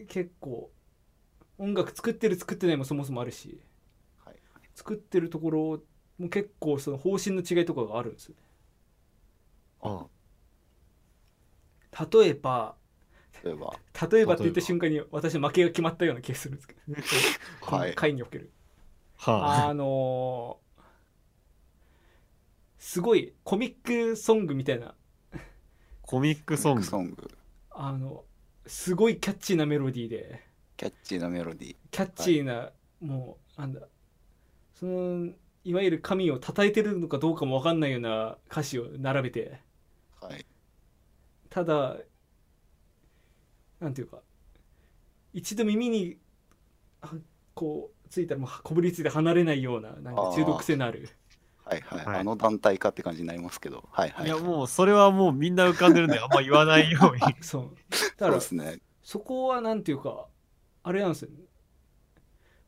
[0.08, 0.70] 結構
[1.58, 3.60] 音楽作ってる作ってないもそもそもあるし
[4.24, 4.36] はい
[4.74, 5.82] 作ってるところ
[6.18, 8.42] も結構その方針の違いとかがあるんですよね。
[9.82, 10.06] あ。
[12.12, 12.76] 例えば
[13.44, 13.74] 例えば。
[14.10, 16.80] 例えばって言った瞬間に私負けが決まったような気がするんですけど。
[17.94, 18.50] 回における。
[19.16, 19.74] はあ。
[19.74, 20.70] のー
[22.80, 24.94] すごいコミックソングみたいな。
[26.00, 26.82] コミックソング。
[26.82, 27.30] ソング。
[27.70, 28.24] あの
[28.66, 30.42] すごいキャッチーなメロディーで。
[30.78, 31.76] キャッチーなメロディー。
[31.90, 33.86] キャッチーな、もうなんだ。
[34.74, 35.30] その
[35.62, 39.60] いわゆる神を称えてるのかどうかも分かんないような歌詞を並べて。
[40.20, 40.46] はい。
[41.50, 41.98] ただ
[43.80, 44.18] なんていうか
[45.32, 46.16] 一度耳に
[47.00, 47.12] あ
[47.54, 51.08] こうついたらもうこぶりついて離れないようななんか中毒性のある。
[51.64, 52.20] はいはい、はい。
[52.20, 53.88] あの団体かって感じになりますけど。
[53.92, 54.26] はいはい。
[54.26, 57.20] いやもうそれはもうみんな浮かんでるんであんま言わないように。
[57.40, 57.94] そう。
[57.94, 58.80] そうだからですね。
[59.02, 60.26] そこはなんていうか
[60.82, 61.36] あれなんですよね。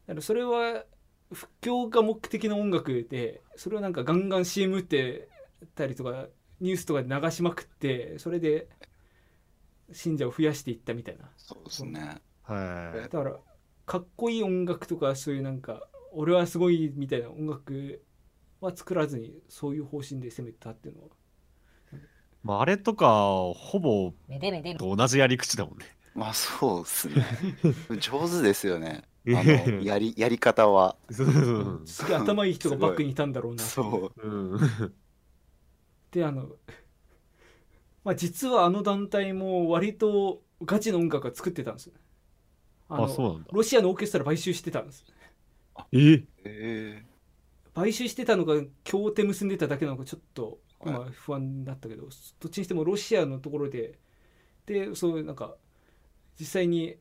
[0.07, 0.85] だからそれは
[1.33, 5.29] 不況が目的の音楽でそれをなんかガンガン CM 打って
[5.75, 6.27] たりとか
[6.61, 8.69] ニュースとかで流しまくってそれで
[9.93, 11.31] 信者を増やしていったみたいな。
[11.37, 12.21] そうですね。
[12.43, 13.37] はだから
[13.87, 18.03] かっこいい音楽とかそういうなんか俺はすごいみたいな音楽
[18.61, 21.09] は作らずにそういう方針で攻めたっていうのは。
[21.09, 21.13] い。
[22.43, 23.07] まああれとか
[23.55, 25.87] ほぼめでめでと同じやり口だもんね。
[26.15, 27.27] まあそうですね。
[27.99, 29.03] 上手ですよね。
[29.29, 30.97] あええのやりやり方は。
[31.11, 34.29] そうそうそうすげえ頭いい人がバックにいたんだろうなそう。
[34.29, 34.95] うん。
[36.11, 36.57] であの
[38.05, 41.87] まあ実はあの団体も割とガチの音楽を作ってたんです。
[41.87, 41.93] よ
[42.89, 43.49] あそうなんだ。
[43.53, 45.05] ロシアのオーケストラ買収してたんです。
[45.93, 47.05] ええ
[47.75, 48.53] 買収してたのか
[48.85, 52.09] 協定結んでただけなのかちょっとはい今不安だったけど、ど
[52.49, 53.99] っちにしてもロシアのところで
[54.67, 55.55] でそういうなんか
[56.39, 56.97] 実際に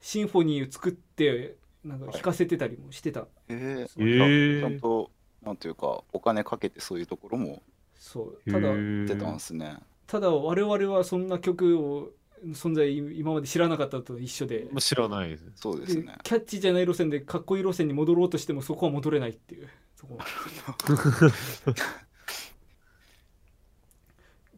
[0.00, 5.10] シンフォニーを作ってなんか弾かせてたりもしてた、ー、ええー、ーちゃんと
[5.42, 7.62] なんていうかお金かけてそういうところも
[7.94, 8.50] そう。
[8.50, 9.76] ただ出たんですね、
[10.10, 12.10] ただ我々はそんな曲を
[12.46, 14.66] 存在今まで知らなかったと一緒で。
[14.72, 15.44] まあ知らないです。
[15.44, 16.16] でそうですね。
[16.24, 19.68] キャッチーじゃない路線でかっこいい路線に戻ろうとしてもそこは戻れないっていう。
[19.94, 20.26] そこは。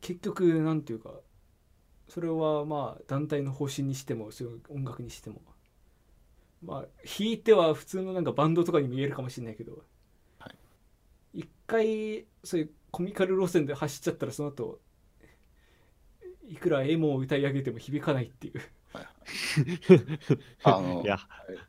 [0.00, 1.10] 結局なんていうか
[2.08, 5.42] それはまあ団体の方針にしてもそういう音楽にしても。
[6.64, 9.84] まあ弾いては普通のなんかバンドとかに見えるかもしれないけど、
[10.38, 10.50] は
[11.34, 14.80] 一回そういうコミカル路線で走っちゃったらその後
[16.48, 18.60] いくらエモを歌い上げても響かないっていう。
[20.64, 21.18] あのいや、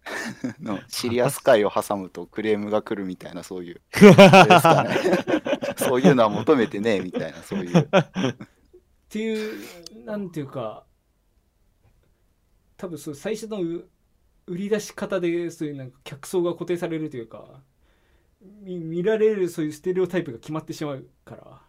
[0.60, 3.76] のシリアス回を挟むとクレームが来るみたいなそういう。
[3.76, 3.82] ね
[5.78, 7.78] そういうのは求めてねみたいなそういう。
[7.78, 7.88] っ
[9.10, 9.62] てい
[10.02, 10.86] うなんていうか
[12.78, 13.88] 多分そう最初のう
[14.48, 17.62] 売り出し方でそういうなんか客層が固定されるというか
[18.42, 21.62] 見見られるそういうステレオタイプが決まってしまうから、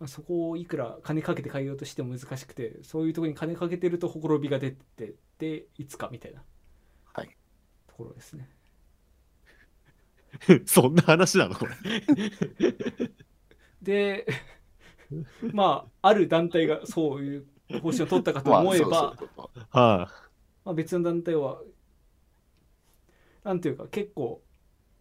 [0.00, 6.42] まあ、そこをいくら金かけて変えようとしても難しくてそういうところに金かけてるとほころびが出てでいつかみたいな
[7.12, 7.36] はい
[7.88, 8.48] ところですね。
[10.66, 11.54] そんな話なの？
[11.56, 11.74] これ。
[13.82, 14.26] で
[15.52, 17.46] まあある団体がそういう
[17.80, 19.16] 方針を取ったかとまあ思えば、
[19.72, 20.08] ま
[20.64, 21.60] あ、別の団体は
[23.42, 24.42] なんていうか結構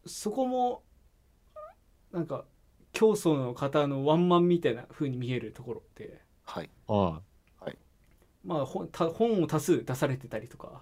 [0.06, 0.84] そこも
[2.12, 2.45] なんか
[2.98, 6.70] 競争の方のワンマンみたいな風に見えるところで、はいい。
[6.88, 7.22] は
[8.43, 10.82] まあ、本た本を多数出されてたりとか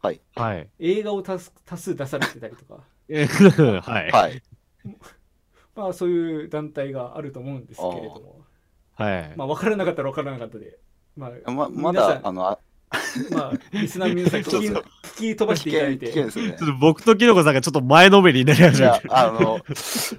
[0.00, 0.20] はいい。
[0.36, 0.70] はい。
[0.78, 3.26] 映画を多数多数出されてたりとか、え
[3.82, 4.10] はい。
[4.10, 4.42] はい
[5.76, 8.40] まあ、そういう団体があると思うんですけれども
[8.94, 9.36] はい。
[9.36, 10.78] まあ、分からなかったら分からなかったで、
[11.14, 12.58] まあまま皆さんだあのあ
[13.32, 14.82] まあ、リスナーの皆さん聞きそうそう聞
[15.20, 19.14] き飛ばしていただいて危険ですねちょっと僕とキノコさんがちょっと前のめりになり始じゃめてる。
[19.14, 19.60] あ、あの、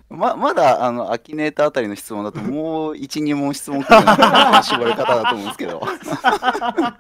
[0.10, 5.82] ま、まだ、あの、アキネーターあたりの質問だと、もう1、2問質問来るような絞り方だと思うんですけど。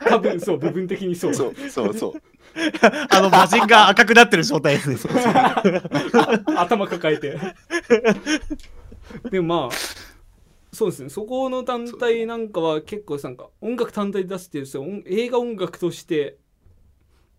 [0.08, 2.14] 多分そう部分的にそうそう、そう、そう。
[3.10, 5.12] あの、魔人が赤くなってる状態ですね。
[6.58, 7.38] 頭抱えて
[9.30, 9.76] でもまあ
[10.74, 16.38] そうですねそこの団体なんかは結構なんか音楽単体で出すっていうそう音映画音楽として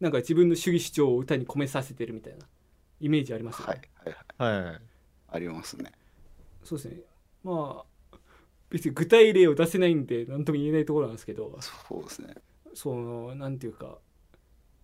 [0.03, 2.45] なんか自分の主義主張を歌に込めさせてるみたいな
[2.99, 4.65] イメージありますよね、はい、はい、はい。
[4.65, 4.81] はい。
[5.29, 5.93] ありますね。
[6.65, 6.97] そうですね
[7.45, 8.17] まあ
[8.69, 12.35] 別に具体例を出せないんで何とも言えないところなんですけどそうですね。
[12.75, 13.99] そのなんていうか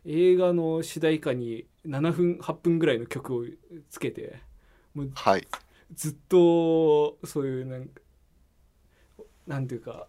[0.04, 3.44] 映画の主題歌に7分8分ぐらいの曲を
[3.90, 4.38] つけて
[4.94, 5.48] もうはい。
[5.96, 8.00] ずっとそういうなんか
[9.48, 10.06] なんていうか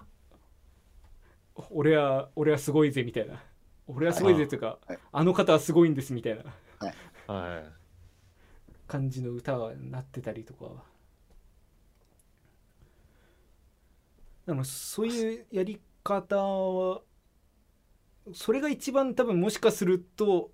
[1.71, 3.41] 俺は俺はすごいぜみたいな
[3.89, 4.99] 俺はすごいぜとかはい。
[5.11, 6.43] あの方はすごいんですみたいな。
[7.33, 7.63] はい。
[8.87, 10.83] 感じの歌がなってたりとか。
[14.45, 17.01] でもそういうやり方は
[18.33, 20.51] それが一番多分もしかすると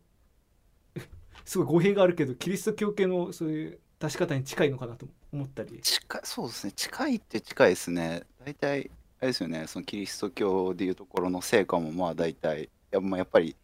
[1.46, 5.80] すごい語弊があるけどキリスト教系のそういう出し方に近いのかなと思ったり。
[5.82, 6.74] 近い、そうですね。
[6.74, 8.24] 近いって近いですね。
[8.44, 13.56] 大体、あれですよね、そのキリスト教でいうところの聖歌もまあ大体、や,、まあ、やっぱり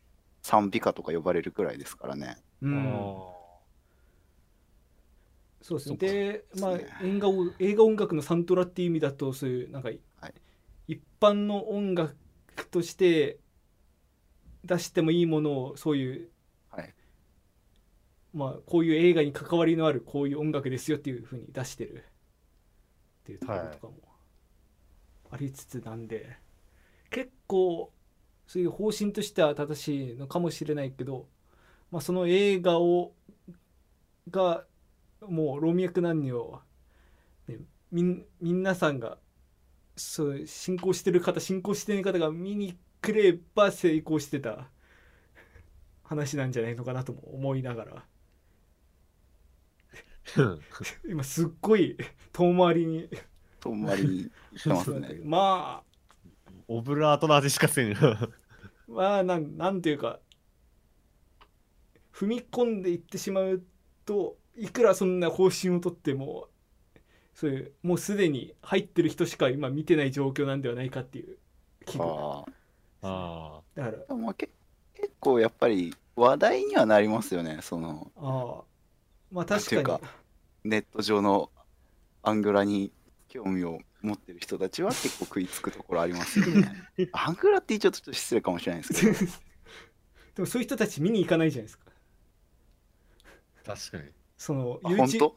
[0.41, 2.37] 賛美歌とか呼ばれるくらいですからね。
[2.61, 2.77] うん。
[2.77, 3.41] あ
[5.61, 5.97] そうですね。
[5.97, 9.89] でまあ映画を映画音楽のサントラっていう意味だとそういうなんか、
[10.87, 12.15] 一般の音楽
[12.71, 13.39] として
[14.65, 16.29] 出してもいいものをそういう
[16.69, 16.93] はい。
[18.33, 22.05] まあこういう映画に関わりのあるこういう音楽ですよっていうふうに出してる。
[23.21, 23.93] っていうところとかも
[25.29, 26.37] ありつつなんで、
[27.09, 27.91] 結構
[28.51, 31.25] そういう方針としては正しいのかもしれないけど、
[31.89, 33.13] まあ、その映画を
[34.29, 34.65] が
[35.25, 36.61] もう老若男女、
[37.47, 37.59] ね、
[37.93, 39.19] みん皆さんが
[39.95, 44.67] そう信仰してる方信仰してない方が見に来れば成功してた
[46.03, 48.03] 話なんじゃないのかなとも思いながら。
[50.25, 50.59] ー
[51.07, 51.95] 今すっごい
[52.33, 53.07] 遠回りに。
[53.61, 54.25] 遠回りに言
[54.59, 55.19] ってますね。
[55.23, 55.83] ま
[56.67, 57.95] オブラートの味しかせん。
[58.91, 60.19] あまあなんなんていうか
[62.13, 63.61] 踏み込んでいってしまう
[64.05, 66.47] といくらそんな方針をとっても
[67.33, 71.37] そういうもうすでに入ってる人しか今見てない状況なんではないかっていう
[71.85, 72.45] 気があ
[73.01, 74.13] あだからあ。
[74.13, 74.49] まあ、け
[74.93, 77.59] 結構やっぱり話題にはなりますよね。
[77.61, 78.63] そのああ
[79.31, 79.99] まあ確か
[80.63, 81.49] にネット上の
[82.21, 82.91] アングラに
[83.29, 86.73] 興味を持ってる人たちは結構食いつくところありますよね。
[87.13, 89.31] アングラって言っちゃうとちょっと失礼かもしれないですけど。
[90.35, 91.85] でもそういう人たち見に行かないじゃないですか
[93.65, 94.03] あ、確かに。
[94.37, 95.07] そのあ本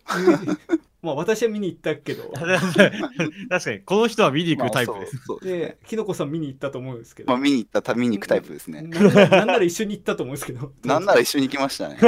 [1.02, 2.32] まあ私は見に行ったけど
[3.50, 5.16] 確かに、この人は見に行くタイプまあです。
[5.18, 8.80] そうそうですねできのこさん見に行ったと思うんですけど、まあ、見に行ったた見に行くタイプですね。
[8.80, 11.98] なんならなんなら一緒に行ったと思うんですけどなんなら一緒に行きましたね。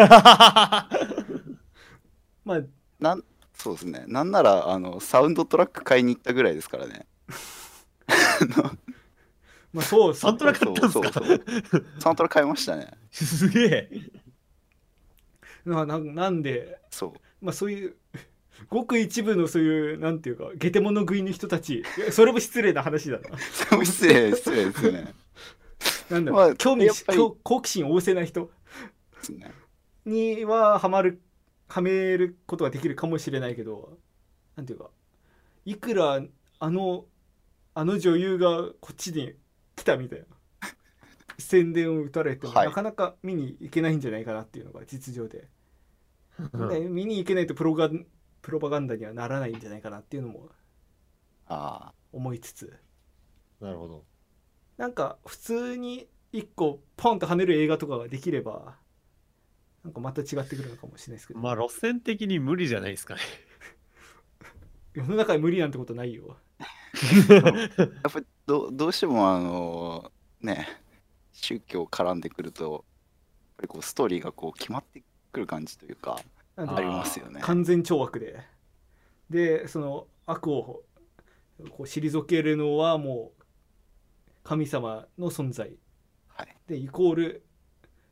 [2.47, 2.63] まあ
[2.99, 3.25] なん
[3.57, 4.05] そうですね。
[4.07, 7.07] なんならあのサウンドトラック買いに行ったぐらいですからね。
[9.73, 11.13] まあそうサントラ買ったんすか？
[11.13, 12.93] そうそうそうサントラ買いましたね。
[13.11, 13.91] すげえ。
[15.65, 16.79] なななんで？
[16.91, 17.13] そう。
[17.45, 17.97] まあそういう
[18.69, 25.15] ごく一部のそういうなんていうかゲテモノ食いの人たちそれも失礼な話だなそれも失礼失礼ですよね。
[26.11, 26.89] なんだろう、まあ興味
[27.43, 28.51] 好奇心旺盛な人？
[29.31, 29.53] ね
[30.05, 31.21] にはハマる
[31.69, 33.99] はめることができるかもしれないけど
[34.57, 34.91] なんていうか
[35.65, 36.21] いくら
[36.59, 37.05] あの
[37.75, 39.35] あの女優がこっちに
[39.75, 40.27] 来たみたいな。
[41.39, 42.69] 宣伝を打たれても、はい。
[42.69, 45.49] なかなか見に行けないんじゃないかなっていうのが実情で。
[46.71, 48.07] で見に行けないとプロガン
[48.41, 50.49] プロパガンダにはならないんじゃないかなっていうのも
[51.47, 51.93] あ。
[52.13, 52.73] 思いつつ。
[53.61, 54.05] なるほど。
[54.79, 58.77] なんか普通に一個ポンと跳ねる映画とかができれば
[59.87, 63.21] なんかまた違ってくるのかもしれないですけど、まあ、路線的に無理じゃないですかね。
[64.95, 66.65] 世の中で無理なんてことないよあ。
[67.33, 70.11] やっぱりどどうしてもあの
[70.41, 70.67] ね
[71.31, 72.83] 宗教絡んでくるとやっ
[73.59, 76.19] ぱりこうストーリーがこう決まってくる感じというか
[76.57, 77.41] ありますよね。
[77.43, 78.43] 完全懲悪で
[79.31, 80.83] でその悪を
[81.71, 83.43] こう退けるのはもう
[84.43, 85.77] 神様の存在
[86.27, 86.57] はい。
[86.67, 87.47] でイコール、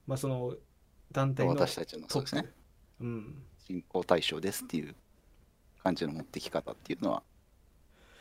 [0.07, 0.55] まあ、その
[1.15, 2.53] 団体の私たちのそうですね。
[3.01, 4.95] うん、信仰対象ですっていう
[5.83, 7.23] 感じの持ってき方っていうのは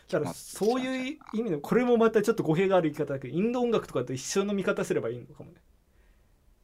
[0.09, 5.57] だからそういう意味でこれもまたちょっと語弊がある言い方だけどインド音楽とかと一緒の見方すればいいのかもね。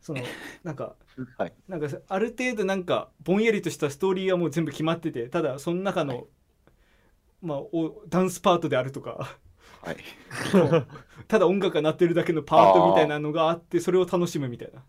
[0.02, 0.22] その
[0.64, 0.96] なんか
[1.38, 1.54] はい。
[1.68, 6.26] なんかある程度なんかぼんやりとしたストーリーはもう全部決まっててただその中の、はい。
[7.42, 9.40] まあおダンスパートであるとか。
[9.82, 9.98] はい。
[11.28, 14.84] ただ音楽が鳴ってるだけのパートみたいなのがあってそれを楽しむみたいな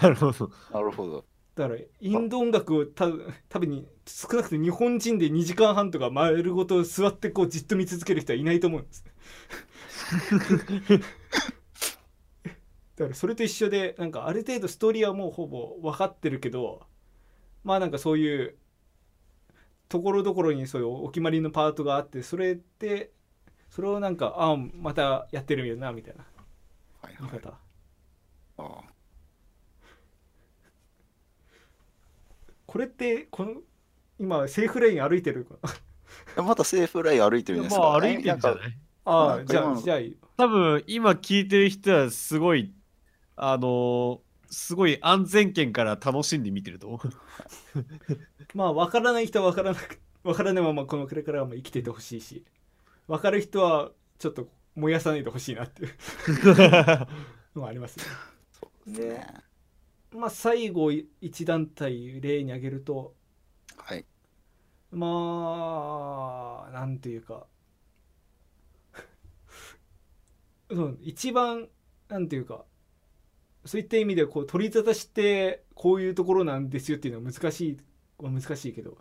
[0.00, 0.50] なるほど。
[0.70, 1.26] なるほど。
[1.54, 3.06] だからインド音楽をた
[3.48, 9.04] 多分少なくとも日本人で2時間半とか丸ごと座ってこうじっと見続ける人はいないと思うんです
[12.96, 16.86] だからそれと一緒でなんかある程度ストーリーはもうほぼ分かってるけど
[17.64, 18.58] まあなんかそういう
[19.88, 23.12] ところどころにそういうお決まりのパートがあってそれって
[23.70, 26.24] それをなんかあまたやってるよなみたいな
[27.00, 27.18] はいはい。
[27.20, 27.58] 言い方
[28.58, 28.93] あ
[32.74, 33.52] これってこの
[34.18, 35.46] 今セーフライン歩いてる
[36.36, 38.76] またセーフライン歩いてるんですかまあ歩いてるんじゃない？
[39.04, 42.72] ああじゃあじゃあいい多分今聞いてる人はすごい
[43.36, 44.18] あのー
[44.50, 47.10] すごい安全圏から楽しんで見てると思う。
[48.58, 52.44] まあ分からない人は分からなく分からないままこのこれからはもう生きててほしいし
[53.06, 55.92] 分かる人はちょっと燃やさないでほしいなっていう
[57.54, 58.04] のはありますね。
[58.88, 59.26] ですね。
[60.14, 63.14] まあ最後一団体例に挙げると
[63.76, 64.04] はい。
[64.92, 67.46] まあなんていうか
[70.70, 71.68] うん一番
[72.08, 72.64] なんていうか
[73.64, 77.78] そういった意味でこう取り沙汰してこういうところなんですよっていうのは難しい
[78.18, 78.98] は難しいけど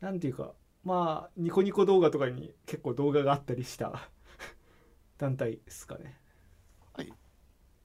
[0.00, 4.10] なんていうかまあニコニコ動画とかに結構動画があったりした
[5.16, 6.20] 団体ですかね。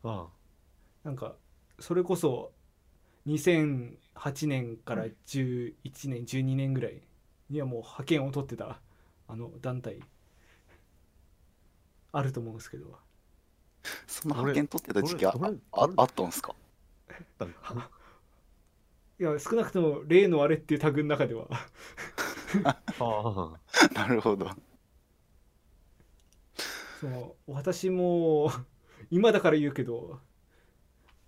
[0.04, 0.44] あ。
[1.04, 1.38] なんか
[1.84, 2.54] それこそ
[3.28, 5.74] 2008年から11
[6.08, 7.02] 年12年ぐらい
[7.50, 8.80] にはもう派遣を取ってた
[9.28, 10.00] あの団体。
[12.14, 12.98] あると思うんですけど。
[14.08, 15.34] その派遣取ってた時期あ
[15.74, 16.56] あったんですか？
[19.20, 21.50] いや少なくとも例のあれっていうタグの中では。
[22.64, 23.60] ああ。
[23.94, 24.50] なるほど。
[27.02, 28.54] その私も
[29.12, 30.22] 今だから言うけど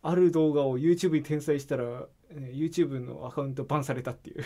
[0.08, 1.90] ある動画を YouTube に転載したら、ね
[2.54, 4.44] YouTube のアカウントバンされたっていう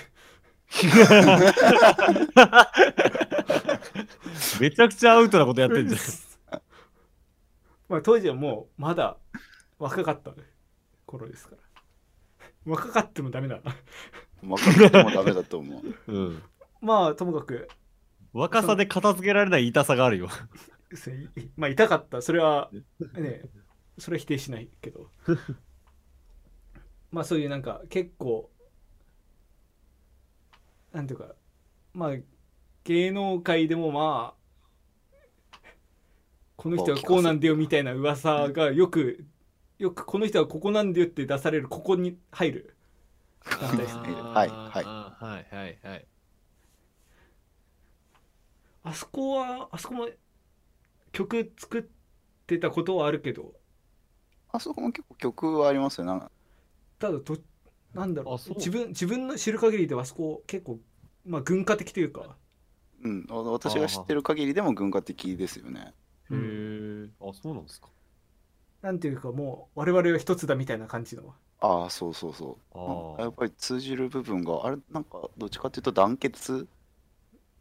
[4.62, 6.02] めちゃくちゃアウトなことやってんじゃん。
[7.90, 9.18] まあ当時はもうまだ
[9.80, 10.32] 若かった
[11.06, 11.62] 頃ですから
[12.66, 13.76] 若かってもダメだな
[14.48, 15.96] 若くてもダメだと思う。
[16.14, 16.42] うん。
[16.80, 17.68] まあともかく
[18.32, 20.30] 若さで片付けられない痛さがあるよ。
[21.58, 22.70] まあ痛かったそれは
[23.14, 23.42] ね
[24.00, 25.10] それは否定しないけど。
[27.12, 28.52] まあそういうなんか結構
[30.92, 31.36] なんていうか
[31.94, 32.18] まあ
[32.84, 34.40] 芸能界でもまあ
[36.56, 39.26] この人はこうなんだよみたいな噂がよく
[39.78, 42.76] よくこの人はここなんだよって出されるここに入る。
[43.60, 44.86] 団体ですねはいはい。
[44.86, 46.06] はいはい。
[48.84, 50.10] あそこはあそこも
[51.12, 51.84] 曲作っ
[52.48, 53.59] てたことはあるけど
[54.52, 56.06] あそこも結構曲はありますよ。
[56.06, 56.32] なんか
[57.00, 57.38] ただど
[57.94, 60.80] なんだろう自分自分の知る限りではあそこ結構
[61.26, 62.38] まあ軍歌的というか
[63.02, 65.94] うん、わ私が知ってる限りでも軍歌的ですよね。
[66.32, 67.10] へえ。
[67.20, 67.90] あ、そうなんですか。
[68.82, 72.58] なんていうかもう我々は一つだみたいな感じのああ、そうそうそ
[73.18, 73.22] う。
[73.22, 76.68] やっぱり通じる部分が、あれ、なんか、どっちかっていうと団結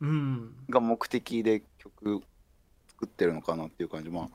[0.00, 2.22] うんが目的で曲
[2.88, 4.10] 作ってるのかなっていう感じ。
[4.10, 4.28] まあ、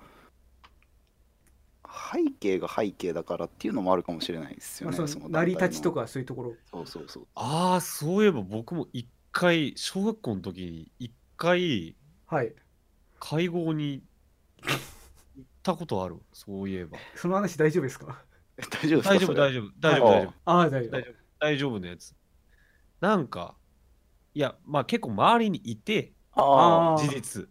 [1.93, 4.97] 背景が背景だからっていうのもあるかもしれないですよね。
[4.97, 5.91] まあそ成り立ちと。
[5.91, 7.27] かそういうところそうそうそう。
[7.35, 12.53] ああ、そういえば僕も一回、小学校の時に一回、はい
[13.19, 14.03] 会合に
[14.63, 16.17] 行ったことある。
[16.33, 16.97] そういえば。
[17.15, 18.23] その話大丈夫ですか？
[18.57, 19.13] え大丈夫ですか？
[19.13, 20.33] 大丈夫、大丈丈夫、大丈夫、大丈夫。
[20.45, 22.15] ああ大丈夫大丈夫、大丈夫なやつ。
[22.99, 23.55] なんか、
[24.33, 27.49] いや、まあ結構周りにいて、事実。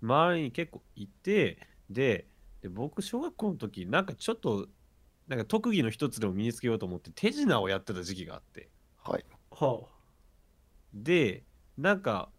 [0.00, 1.58] 周りに結構いて、
[1.90, 2.27] で、
[2.62, 4.68] で僕、小学校の時、なんかちょっと、
[5.28, 8.70] なんか特技の一つでも身につけようと思って、手品をやってた時期があって。
[9.04, 9.24] あ、はい。
[9.50, 9.86] は
[10.94, 11.44] で、
[11.76, 12.30] なんか、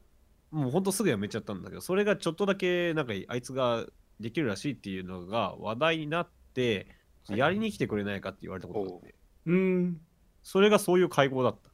[0.51, 3.85] もうほんとすぐやめちゃったんだけど、それがちょっとだけ、なんかあいつが
[4.19, 9.15] できるらしいっていうのが話題になって、はいやりに来てくれないかって言われたことがあって、
[9.45, 10.01] ううん
[10.41, 11.69] それがそういう会合だった。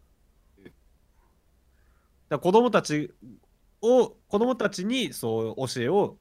[0.66, 0.74] え
[2.28, 3.14] だ子供たち
[3.82, 6.18] を、子供たちにそう教えを、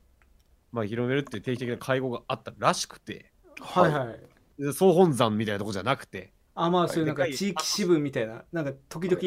[0.74, 4.10] まあ、広めるっていう定期的な会合があったらしくて、はいは
[4.58, 4.62] い。
[4.62, 8.42] で総本山みたいなとこじゃなくて、あまあそういうなんか地域支部みたいな。
[8.52, 9.20] なんか時々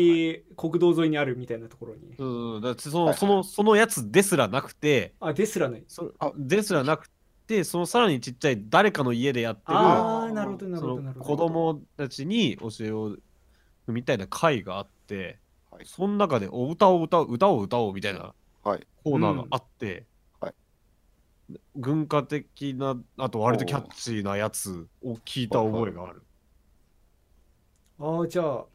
[0.58, 2.16] 国道沿いにあるみたいなところに。
[2.18, 3.18] うん、だその、はいはい。
[3.18, 5.84] そのそのやつですらなくて、あですらない。
[5.88, 7.10] そあですらなく
[7.48, 11.48] て、そのさらにちっちゃい誰かの家でやってる、ああなるほどなるほどなるほど。
[11.48, 13.16] 子供たちに教えを
[13.88, 15.40] みたいな会があって、
[15.72, 18.34] はいその中でお歌を歌う歌を歌おうみたいな
[18.64, 18.86] はい。
[19.04, 20.06] コーナーがあって、
[21.50, 26.22] うんはい軍歌的なあと割とキャッチーなやつを聞いた覚えがある。
[28.00, 28.66] ああじゃあ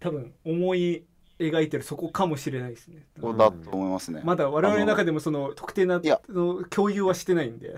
[0.00, 1.04] 多分思い
[1.38, 3.06] 描いてるそこかもしれないですね。
[3.20, 4.22] そうだと思いますね。
[4.24, 6.20] まだ我々の中でもその特定ないや。
[6.28, 7.76] の共有はしてないんで。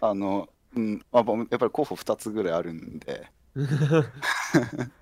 [0.00, 3.70] あの、うん、まあ、やっぱり候補2つぐらいあるんで、まいや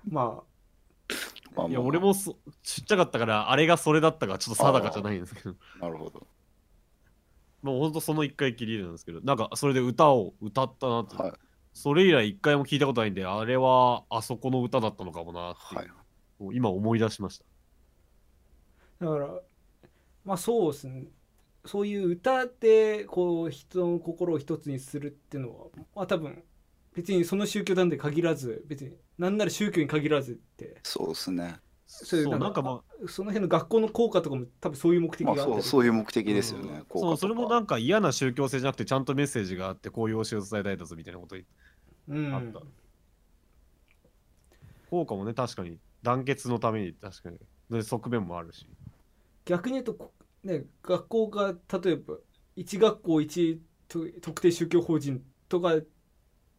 [0.09, 1.81] まあまあ。
[1.81, 5.55] 俺もそちっちゃかったからあれがそれだったかちょっと定かじゃないんですけど。
[5.81, 6.27] なるほど。
[7.61, 11.33] もうほんとその一回きりなんですけど、なんかそれで歌を歌ったなって、はい。
[11.73, 15.87] それ以来一回も聞いたことないんで、あれはあそこの歌だったのかもなってはい。
[16.39, 19.05] もう今思い出しました。
[19.05, 19.27] だから
[20.25, 21.05] まあそうですね。
[21.65, 26.43] そういう歌でこう人の心を一つにするっていうのはまあ多分
[26.95, 30.77] 別にその宗教団で限らず別に何なら宗教に限らずって。
[30.83, 31.57] そうですね。
[31.87, 36.69] そういうそう、なんんかまあ、その辺の学校の効果とかも多分そういう目的まあそうがあったりそういう目的ですよね。
[36.79, 41.51] うんそうそれもなんか嫌な宗教性じゃなくてちゃんとメッセージがあってこういう教えを伝えたいだぞみたいなこと言って
[42.07, 42.61] うんあった
[44.89, 48.67] 効果もね確かに団結のために確かにで側面もあるし
[49.45, 50.13] 逆に言うとこ
[50.43, 52.17] ね学校が例えば
[52.55, 55.75] 一学校一と特定宗教法人とか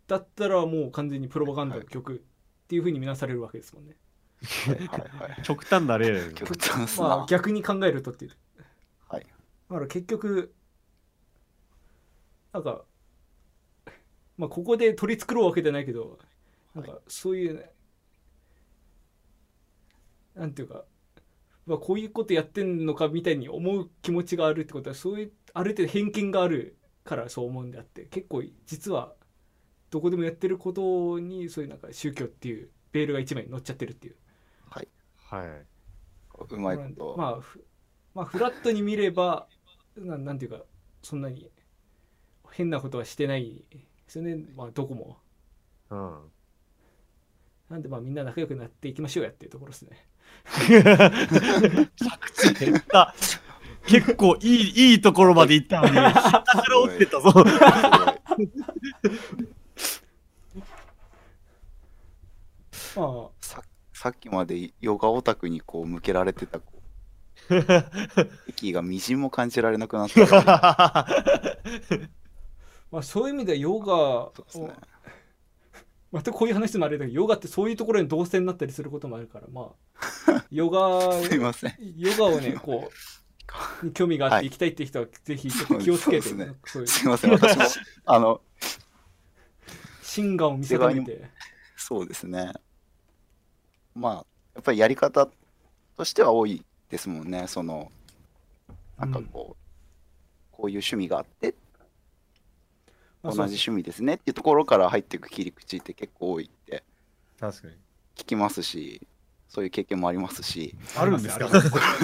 [0.08, 3.96] だったらもう完全にプロパガンダの曲っていうふうに見なされるわけですもんね。
[3.96, 4.07] はい。
[5.42, 7.26] 極端な例だよね極端ですまあな。
[7.26, 8.32] 逆に考えるとっていう。
[9.08, 9.22] はい。
[9.22, 10.54] だから結局
[12.52, 12.84] なんか
[14.36, 16.18] まあここで取り繕うわけじゃないけど
[16.74, 17.72] なんかそういう、ね
[20.34, 20.84] なんていうか、
[21.66, 29.14] まあ、こういうことやってんのかみたいに思う気持ちがあるってことはそういうある程度偏見があるからそう思うんであって結構実は
[29.90, 34.16] どこでもやってることにそういうなんか宗教っていうベールが一枚乗っちゃってるっていう。
[35.30, 35.46] はい。
[36.50, 37.14] うまいこと。
[37.18, 37.64] まあ、ふ
[38.14, 39.46] まあフラットに見れば
[39.96, 40.60] ななんていうか
[41.02, 41.50] そんなに
[42.52, 44.38] 変なことはしてないですよね。
[44.56, 45.18] まあどこも。
[45.90, 46.18] うん。
[47.68, 50.08] なんでまあみんな仲良くなっていきましょうやっていうところですね。
[52.58, 53.14] 減った。
[53.86, 57.32] 結構いいいいところまで行ったのに下から落ちてたぞ。
[62.96, 63.62] まさ
[63.98, 66.72] さっきまでヨガオタクにこう向けられてたこ
[67.50, 67.64] う
[68.46, 70.24] 敵がみじんも感じられなくなった
[72.92, 74.72] まあそういう意味ではヨガそうですね。
[76.12, 81.74] またこういう話もあれだけどヨガってそういうところに動線になったりすることもあるからまあ ヨガすいません。
[81.96, 82.92] ヨガをねこ
[83.82, 87.32] うに興味があっはいて行きたいって人はぜひちょっと気をつけて、そうですねいうすいません。
[87.32, 87.64] 私も、
[88.06, 88.40] あの、
[90.02, 91.30] 心眼を見定めて
[91.76, 92.52] そうですね。
[93.98, 94.14] まあ、
[94.54, 95.28] やっぱりやり方
[95.96, 97.46] としては多いですもんね。
[97.48, 97.90] その、
[98.98, 101.54] なんかこう、こういう趣味があって、
[103.22, 106.84] 同じ趣味ですねっていうところから入っていく切り口って結構多いって
[107.38, 107.74] 確かに。
[108.16, 109.06] 聞きますし、
[109.48, 111.48] そういう経験もありますし、あるんですか？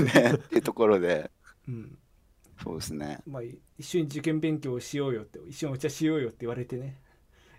[0.02, 1.30] ね、 っていうところで、
[1.68, 1.98] うん。
[2.62, 3.20] そうですね。
[3.26, 3.42] まあ、
[3.78, 7.00] 一緒に受験勉強しようよって一緒にお茶しようよって言われてね、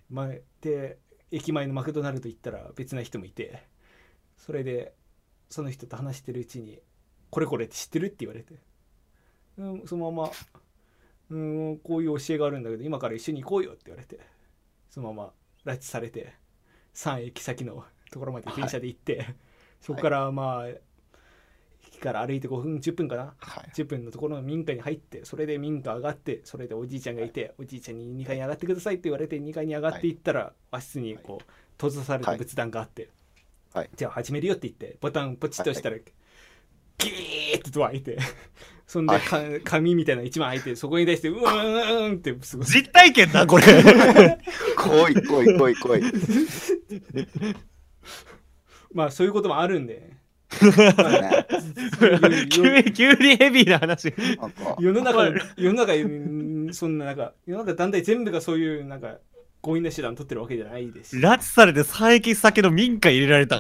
[0.10, 0.30] まあ、
[0.62, 0.98] で
[1.32, 3.64] 駅前のマクドナルド行ったら別な人もいて
[4.38, 4.94] それで
[5.50, 6.80] その人と話してるうちに
[7.30, 8.56] 「これこれって知ってる?」って言われて、
[9.58, 10.32] うん、そのまま
[11.32, 14.20] 「うんこういう教えがあるんだけど今から一緒に行こうよ」って言われて。
[14.96, 15.24] そのま
[15.66, 16.34] ま拉致されて
[16.94, 19.36] 3駅先のところまで電車で行って、
[19.82, 20.68] そこからまあ
[21.86, 23.34] 駅から歩いて5分10分かな。
[23.40, 23.72] はい。
[23.76, 33.10] 10分のところの民家に入ってそれで民家上がってそれでおじいちゃんがいて、おじいちゃんに2階に上がってくださいって言われて2階に上がっていったら、和室にこう閉ざされた仏壇があって、
[33.76, 33.90] はい。
[33.94, 38.18] じゃあ始めるよって言ってボタンポチッと押したら、ギーッとドア開いて
[38.88, 42.66] そんで、か紙みたいなの一枚開いてそこに対してうーんうーんってすごい。
[42.68, 43.64] 実体験だこれ。
[44.78, 46.02] 来い来い来い来い。
[48.94, 50.10] まあそういうこともあるんで。
[50.62, 51.48] ね、
[52.50, 54.14] 急に急にヘビーな話。
[54.80, 55.26] 世の中
[55.58, 59.18] 世の中うんそんななんか世の中団体全部がそういうなんか
[59.66, 63.60] 強引な手段取ってるわけじゃないですし拉致されて3駅先の民家入れられたい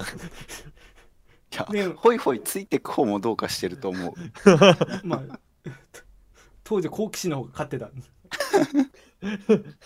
[1.55, 4.13] やねホイホイついてく方もどうかしてると思う。
[5.07, 5.39] まあ、
[6.63, 7.89] 当時好奇心の方が勝ってた。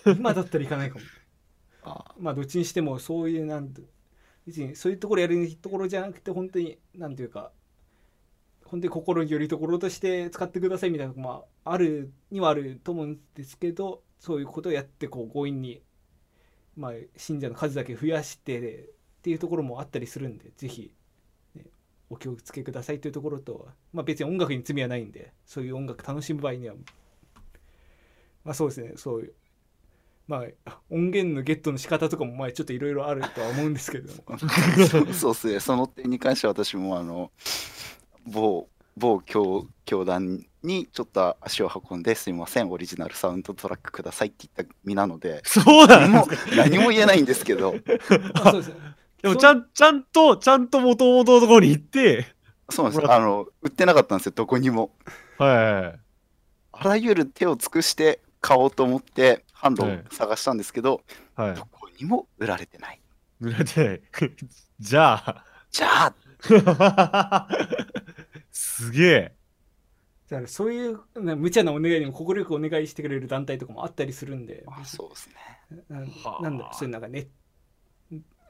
[0.18, 1.06] 今だったらいかないかも。
[1.84, 3.84] あまあ、どっちにしてもそういう、なんて、
[4.46, 7.52] 別にそういうところやるところじゃなくて、本当に、なんていうか、
[8.66, 15.82] 本当に心によりどころとして使ってくださいみたいなとこもあるにはあると思うんですけど、そういうことをやって、こう、強引に、
[16.80, 18.84] まあ、信者の数だけ増やして、
[19.20, 20.94] っていうところもあったりするんで、ぜひ、
[21.54, 21.66] ね
[22.10, 26.76] お気をつけくださいというところと、まあ、別に音楽に罪はないんでそういう音楽楽しむ場合には。
[28.46, 28.94] まあそうですね。
[28.96, 29.34] そういう
[30.28, 34.38] まあ音源のゲットの仕方とかもまあちょっといろいろあるとは思うんですけども。
[34.88, 35.60] そうそうっすね。
[35.60, 37.32] その点に関しては私もあの
[38.26, 46.56] 某某教教団にちょっと足を運んですいませんオリジナルサウンドトラックくださいって言った身なのでそうなんですか？
[46.58, 47.76] 何も言えないんですけど。
[49.22, 52.28] でもちゃんちゃんとちゃんと元々のところに行って
[52.70, 54.92] そうなんですあの売ってなかったんですよどこにも。
[55.38, 55.94] はいあ
[56.72, 59.98] あらゆる手を尽くして買おうと思って販路はい。
[59.98, 61.02] を探したんですけど、
[61.36, 61.56] はい。
[61.56, 61.66] ど。
[61.72, 63.02] こにも売られてない。
[63.42, 64.02] 濡れてない。
[64.80, 66.14] じゃあ、じゃ
[66.50, 67.48] あ、
[68.52, 69.36] すげえ。
[70.30, 74.64] だからそういうな無茶なお願いにも快くお願いしてくれる団体とかもあったりするんで。
[74.68, 75.36] あそうですね。
[76.42, 77.30] なんだそういうなんかね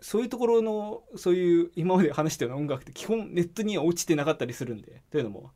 [0.02, 5.02] そういうところのそういう今まで話したような音楽って基本ネットには落ちてなかったりするんで。
[5.10, 5.52] というのも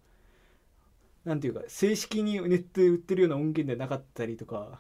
[1.25, 4.79] なんていうか正式にネットで売ってるような音源ではなかったりとか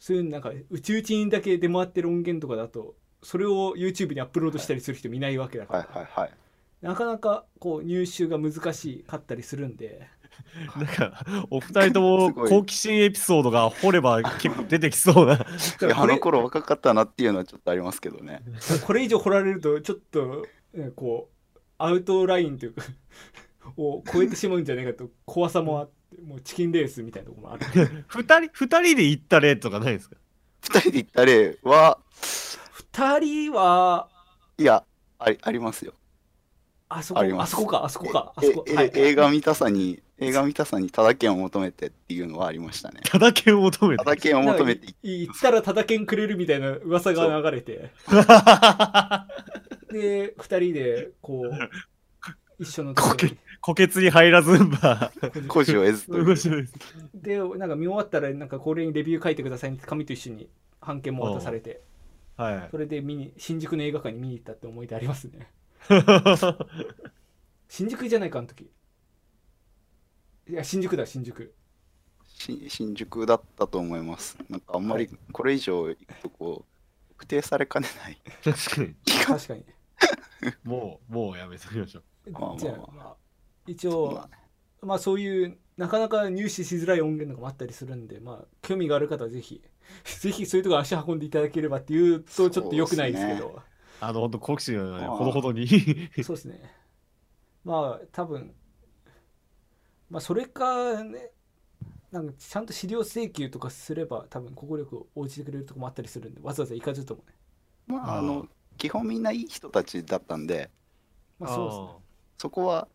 [0.00, 6.30] そういうなんかうちうちにだけ出回ってる音源とかだとそれを YouTube にアップロードしたりする人見ないわけだから、はいはいはい。
[6.80, 10.08] なかなかこう入手が難しかったりするんで
[10.76, 15.34] なんか、お二人とも 好奇心エピソードが掘れば結構出てきそうな。
[15.96, 18.42] あの頃若かったなっていうのはちょっとありますけどね。
[18.86, 22.82] これ以上掘られるとちょっとねこうアウトラインというか
[23.76, 30.16] を超えてしまうんじゃないかと怖さもあってもうチキンレースみたいなところもある二人、二人で行った例とかないですか？
[30.62, 31.98] 二人で行った例は、
[32.92, 33.18] 2
[33.48, 34.08] 人は
[34.58, 34.84] いや、
[35.18, 35.94] ありありますよ。
[36.88, 37.20] あそこ？
[37.20, 38.64] あそこかあそこかあえそこ。
[38.74, 43.00] はいえ映画見たさに、映画見たさにただ券を求めてっていうのはありましたね。
[43.04, 44.04] ただけを求めて？
[44.04, 44.10] た。
[44.10, 47.90] だ券を求めて行ったらただ券くれるみたいな噂が流れて。
[49.90, 53.38] で2人でこう一緒のところに。
[53.62, 55.12] 虎穴に入らずんば。
[55.48, 56.12] 工事を得ずと
[57.14, 60.48] でなんか見終わったらなんかこれにレビュー書いてくださいって紙と一緒に
[60.80, 61.82] 版権も渡されて。
[62.36, 62.68] はい。
[62.70, 62.78] そ。
[62.78, 65.50] れで見に新宿の映画館に見に行ったって思い出ありますね。
[67.68, 68.70] 新宿じゃないかあの時
[70.50, 71.54] いや新宿だ新宿。
[72.26, 74.36] し新宿だったと思います。
[74.48, 78.18] なんかあんまりこれ以上行くとこう、特定されかねない。
[78.42, 78.94] 確かに。
[79.24, 79.64] 確かに。
[80.64, 82.30] もう、もうやめときましょう。
[82.32, 82.58] まあまあまあ。
[82.58, 83.16] じゃあ、まあ、
[83.66, 84.28] 一応まあ。
[84.28, 84.40] ね
[84.82, 89.62] まあそういうなかなか入手しづらい音源とかもあったりするんでまあ興味がある方はぜひ
[90.20, 93.62] ぜひそういうとこ足運んでいただければっていうとちょっと良くないですけど。
[94.02, 95.68] あの、本当好奇心がね、ほどほどに。
[96.22, 96.74] そうですね。
[97.64, 98.54] まあ多分
[100.10, 101.30] まあそれかね
[102.10, 107.34] なんかちゃんと資料請求とかすれば多分快く応じてくれるとこもあったりするんでわざわざ行かずともね。
[107.86, 110.70] まあ、あの、基本みんないい人たちだったんで、
[111.38, 111.86] まあそうですね。
[112.38, 112.88] そこは、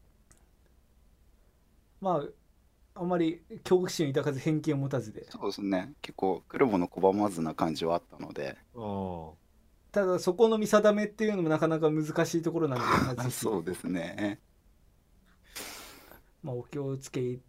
[2.02, 2.22] ま
[2.96, 5.26] ああんまり恐怖心を抱かず偏見を持たずで。
[5.30, 9.34] そうですね、結構、来るもの拒まずな感じはあったので、あ
[9.92, 14.40] ただそこの見定めっていうのもなかなか難しいところなんで、 そうですね。
[16.46, 17.40] まあ、お気をつけ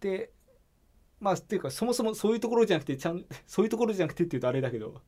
[0.00, 0.32] て
[1.20, 5.00] まあっていうかそもそもそういうところじゃなくてちゃん そういうところじゃなくてっていうとあれだけど、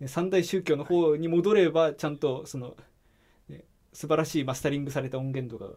[0.00, 2.76] ね、三大宗教の方に戻ればちゃんとその、
[3.48, 5.70] ね、素晴らしいマスタリングされた音源とか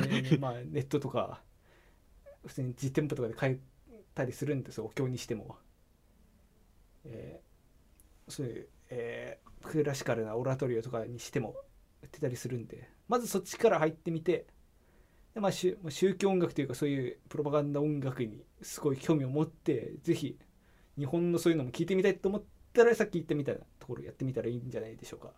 [0.00, 1.42] が、ねまあ、ネットとか
[2.46, 3.58] 普通に実店舗とかで買え
[4.14, 5.58] たりするんですよお経にしても。
[7.04, 7.44] えー
[8.26, 11.56] そういう、えークラシカルなオラトリオとかにしても
[12.02, 14.46] 売ってたりするんでまずそっちから入ってみて
[15.34, 15.76] でまあ、宗
[16.14, 20.38] 教音楽というかそういうプロパガンダ音楽にすごい興味を持ってぜひ
[20.96, 22.42] 日本のそういうのも聞いてみたいと思っ
[22.72, 25.32] たらさっき言ったみたいなところやってみたらいいんじゃないでしょうか。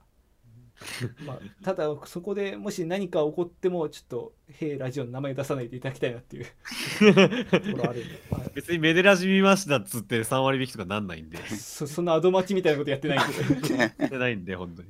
[1.25, 6.45] まあ、ただそこでもし何か起こってもちょっと「へいラジオ」の名前出さないでいただきたいなっていう
[7.51, 11.39] ところあるんで、まあ別にメデラジ見ましたっつって3割引きとかなんないんで。
[11.49, 14.89] そそんなアド待ちみたいなことやってないんでね やってないんで、本当に。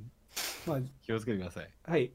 [0.66, 1.70] まあ気をつけてください。
[1.84, 2.10] はい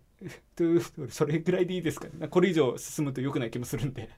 [1.10, 4.10] それぐらいでいいですかねこれ以上進むと良くない気もするんで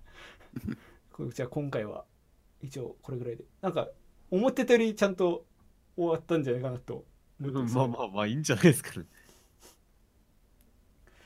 [1.34, 2.06] じゃあ今回は
[2.62, 3.90] 一応これぐらいでなんか
[4.30, 5.46] 思ってたよりちゃんと
[5.96, 7.06] 終わったんじゃないかなと
[7.40, 9.06] 思ってますまあ まあまあ、いいんじゃないですかね。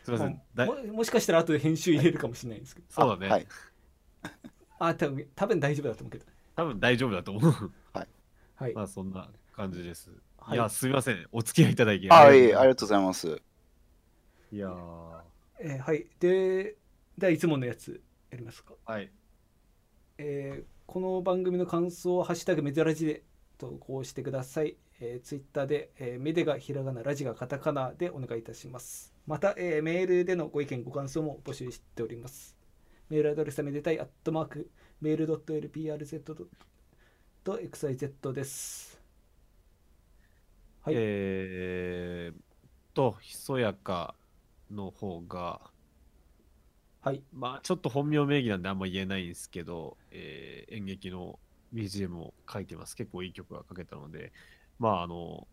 [0.04, 0.42] すいません。
[0.56, 3.30] だももしかしたら後で編集入れるかもしれないですけどそうだね。
[3.30, 3.48] はい。
[4.80, 6.26] あ多分多分大丈夫だと思うけど
[6.56, 7.72] 多分大丈夫だと思う。
[7.94, 10.10] はい、まあそんな感じです。
[10.38, 11.28] はいいや、すみません。
[11.32, 13.42] お付き合いいただきあ、いえ、りがありがとうございます。
[14.52, 15.22] いやー
[15.60, 16.76] えーはいで
[17.18, 18.02] ではいつものやつ
[18.32, 18.74] やりますか？
[18.86, 19.12] はい。
[20.18, 23.24] えーこの番組の感想を「ハッシュタグメデラジ」で
[23.58, 24.78] 投稿してください。
[25.02, 29.14] えー、ツイッターで、えーメデがひらがな、ラジがカタカナでお願いいたします。
[29.28, 32.56] また、えーメールでのご意見、ご感想も募集しております。
[33.10, 34.70] メールアドレスはめでたい、アットマーク、
[35.02, 35.28] メール
[37.44, 39.02] .lprz.xyz です。
[40.84, 42.38] はいえーっ
[42.94, 44.16] と、ひそやか
[44.72, 45.72] の方が、
[47.02, 47.24] はい。
[47.32, 51.40] まあちょっと本名名義なんであんま言えないんですけど、えー演劇の
[51.74, 52.96] BGM を書いてます。
[52.96, 54.34] 結構いい曲が書けたので、
[54.80, 55.48] まああの、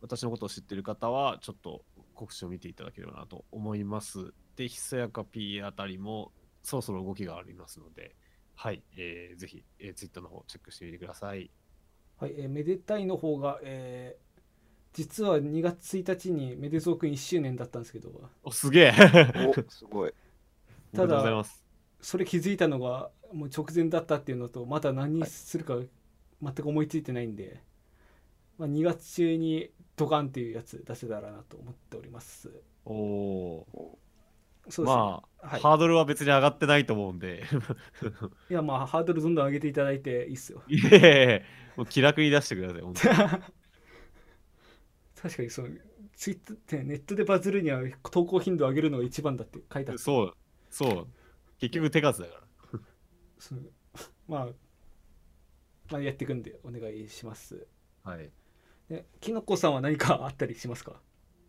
[0.00, 1.84] 私のことを知ってる方は、ちょっと
[2.14, 4.32] 告知を見ていただければなと思います。
[4.56, 6.32] で、ひそやか P あたりも、
[6.62, 8.14] そろそろ動きがありますので、
[8.54, 11.50] はい、えーぜひ、えー、ツイッターの方チェックしてみてください。
[12.18, 14.29] はい、えーめでたいの方が、えー
[14.92, 18.10] 実は2月1日にめでぞうくん1周年だったんですけど。
[18.42, 18.92] お、すげえ。
[19.48, 20.14] おすごい。
[20.94, 21.64] おめでとうございます。
[22.00, 25.78] それ気づいたのがもう直前だったっていうのとまだ何にするか
[26.42, 27.62] 全く思いついてないんで、
[28.58, 32.50] まあ、2月中にドカンっていうやつ出せたらなと思っております。
[32.84, 33.98] おお
[34.68, 35.60] そうですね、まあ、はい。
[35.60, 37.44] ハードルは別に上がってないと思うんで、
[38.50, 40.62] いやまあハードルどんどん上げていただいていいっすよ。
[40.68, 41.44] いえいえ
[41.76, 43.14] もう気楽に出してください、本当に。
[45.22, 45.68] 確かにその
[46.16, 47.80] ツイッターってネットでバズるには
[48.10, 50.34] 投稿頻度を上げるのが一番だって書いてあったそう、
[50.70, 51.06] そう。
[51.58, 52.34] 結局手数だか
[52.72, 52.80] ら。
[53.38, 53.62] その
[54.28, 54.48] まあ
[55.90, 57.66] まあやっていくんでお願いします
[58.04, 58.30] はい。
[58.88, 61.00] できのこさんは何かあったりしますか？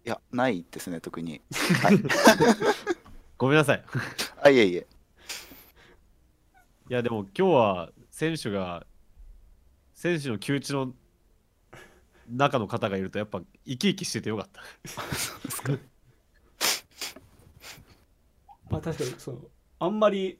[0.05, 1.41] いや、ないですね、特に。
[1.83, 1.99] はい。
[3.37, 3.83] ごめんなさい。
[4.41, 4.87] あ、いえいえ。
[6.89, 8.85] いや、でも今日は選手が、
[9.93, 10.93] 選手の窮地の
[12.31, 14.61] 中の方がいると、やっぱ生き生きしててよかった。
[18.69, 19.39] まあ確かにその
[19.79, 20.39] あんまり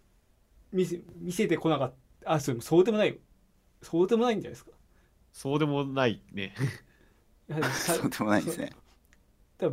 [0.72, 3.16] 見せ見せてこなかったあそうそうでもないよ
[3.82, 4.72] そうでもないんじゃないですか
[5.34, 6.54] そうでもないね。
[7.74, 8.72] そうでもないですね。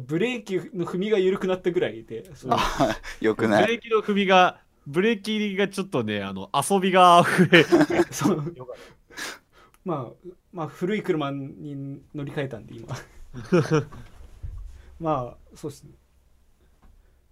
[0.07, 3.67] ブレーキの踏みが緩くなったぐらいであ、よくブない。
[3.67, 7.65] レーキの踏みが、ブレーキがちょっとね、あの遊びが溢れ。
[8.11, 8.55] そう
[9.85, 12.89] まあまあ古い車に乗り換えたんで今。
[14.99, 15.91] まあそうですね。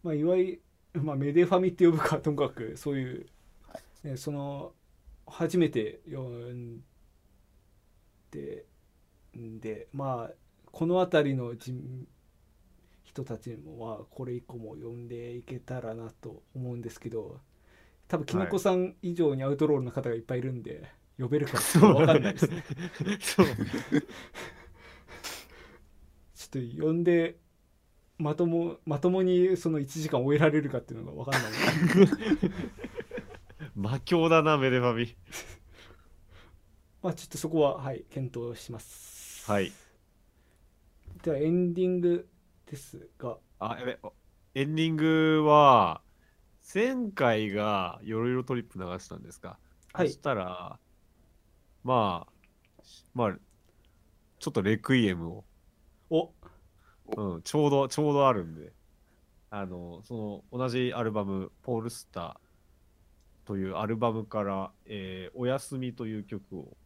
[0.03, 0.61] まあいわゆ
[0.93, 3.27] る、まあ、メデファミって呼ぶかともかくそういう、
[4.05, 4.73] ね、その
[5.27, 6.23] 初めて読
[6.55, 6.83] ん
[8.31, 8.65] で
[9.37, 10.35] んでまあ
[10.71, 11.75] この辺りの人
[13.05, 17.41] 人たちもまあこれ以降も読んでいけたらなと思うんですけど
[18.09, 20.85] 多分きのこさん以上にアウトロールの方がいっぱいいるんで、
[21.19, 22.65] 呼べるかちょっと分かんないですね
[23.21, 23.47] そう。
[26.35, 27.39] ちょっと呼んで
[28.19, 31.53] まともまともにその1時間終えられるかっていうのが分かんない
[33.75, 35.15] 魔境だな、メデファミ。
[37.03, 39.73] まあちょっとそこははい検討しますはい。
[41.23, 42.29] ではエンディング
[42.67, 44.13] ですがあ、やべ、お
[44.55, 46.03] エンディングは、
[46.75, 49.59] 前回がいろいろトリップ流したんですか？
[49.93, 50.79] はいそしたら、
[51.87, 52.83] まあ、
[53.15, 53.39] まあ、
[54.41, 55.45] ちょっとレクイエムを、
[56.11, 56.33] お
[57.17, 58.73] うん、ちょうど、ちょうどあるんで、
[59.51, 66.77] あの、その、同じアルバム、ポールスターというアルバムから、えーおやすみという曲を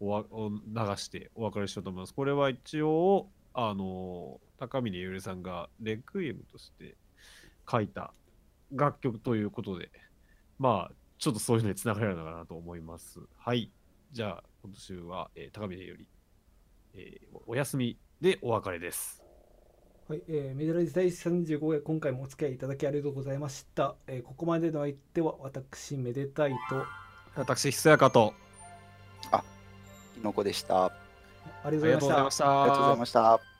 [0.00, 0.56] おわお流
[0.96, 2.12] してお別れしようと思います。
[2.12, 6.94] これは一応、あの、高峰ゆりさんがレクイエムとして
[7.70, 8.12] 書いた
[8.70, 9.90] 楽曲ということで、
[10.58, 13.20] まあ、ちょっとそういうのにつながれるのかなと思います。
[13.38, 13.70] はい。
[14.14, 16.06] じゃあ、今週は、えー高峰より、
[16.94, 19.24] えーおやすみでお別れです。
[20.08, 26.86] はい、えーメダル第35回今回もお付き合いいただきありがとうございました、えーここまでの相手は私めでたいと
[27.34, 28.34] 私、ひそやかと、
[30.14, 30.84] きのこでした。
[30.84, 30.92] あ
[31.64, 33.53] ありがとうございましたありがとうございました。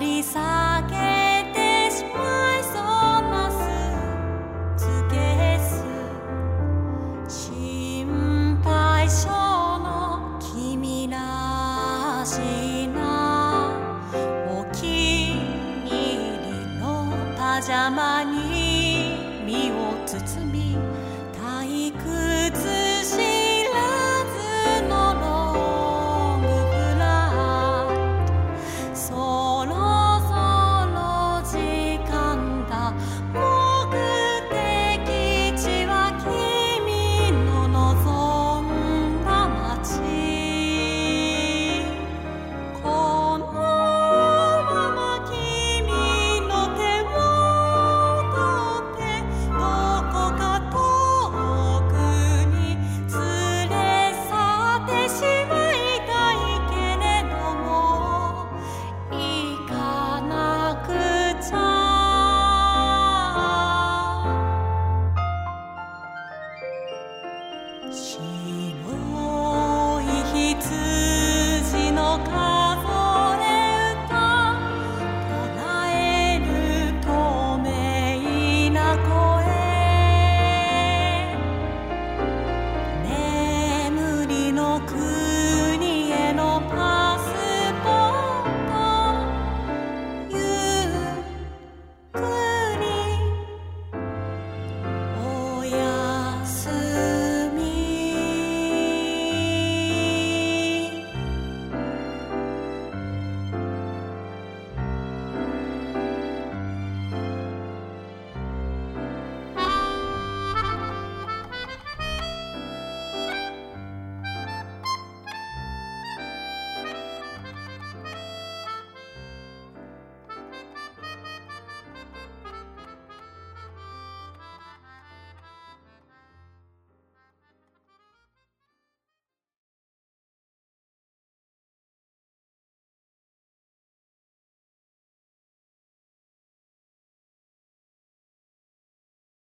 [0.00, 0.39] 張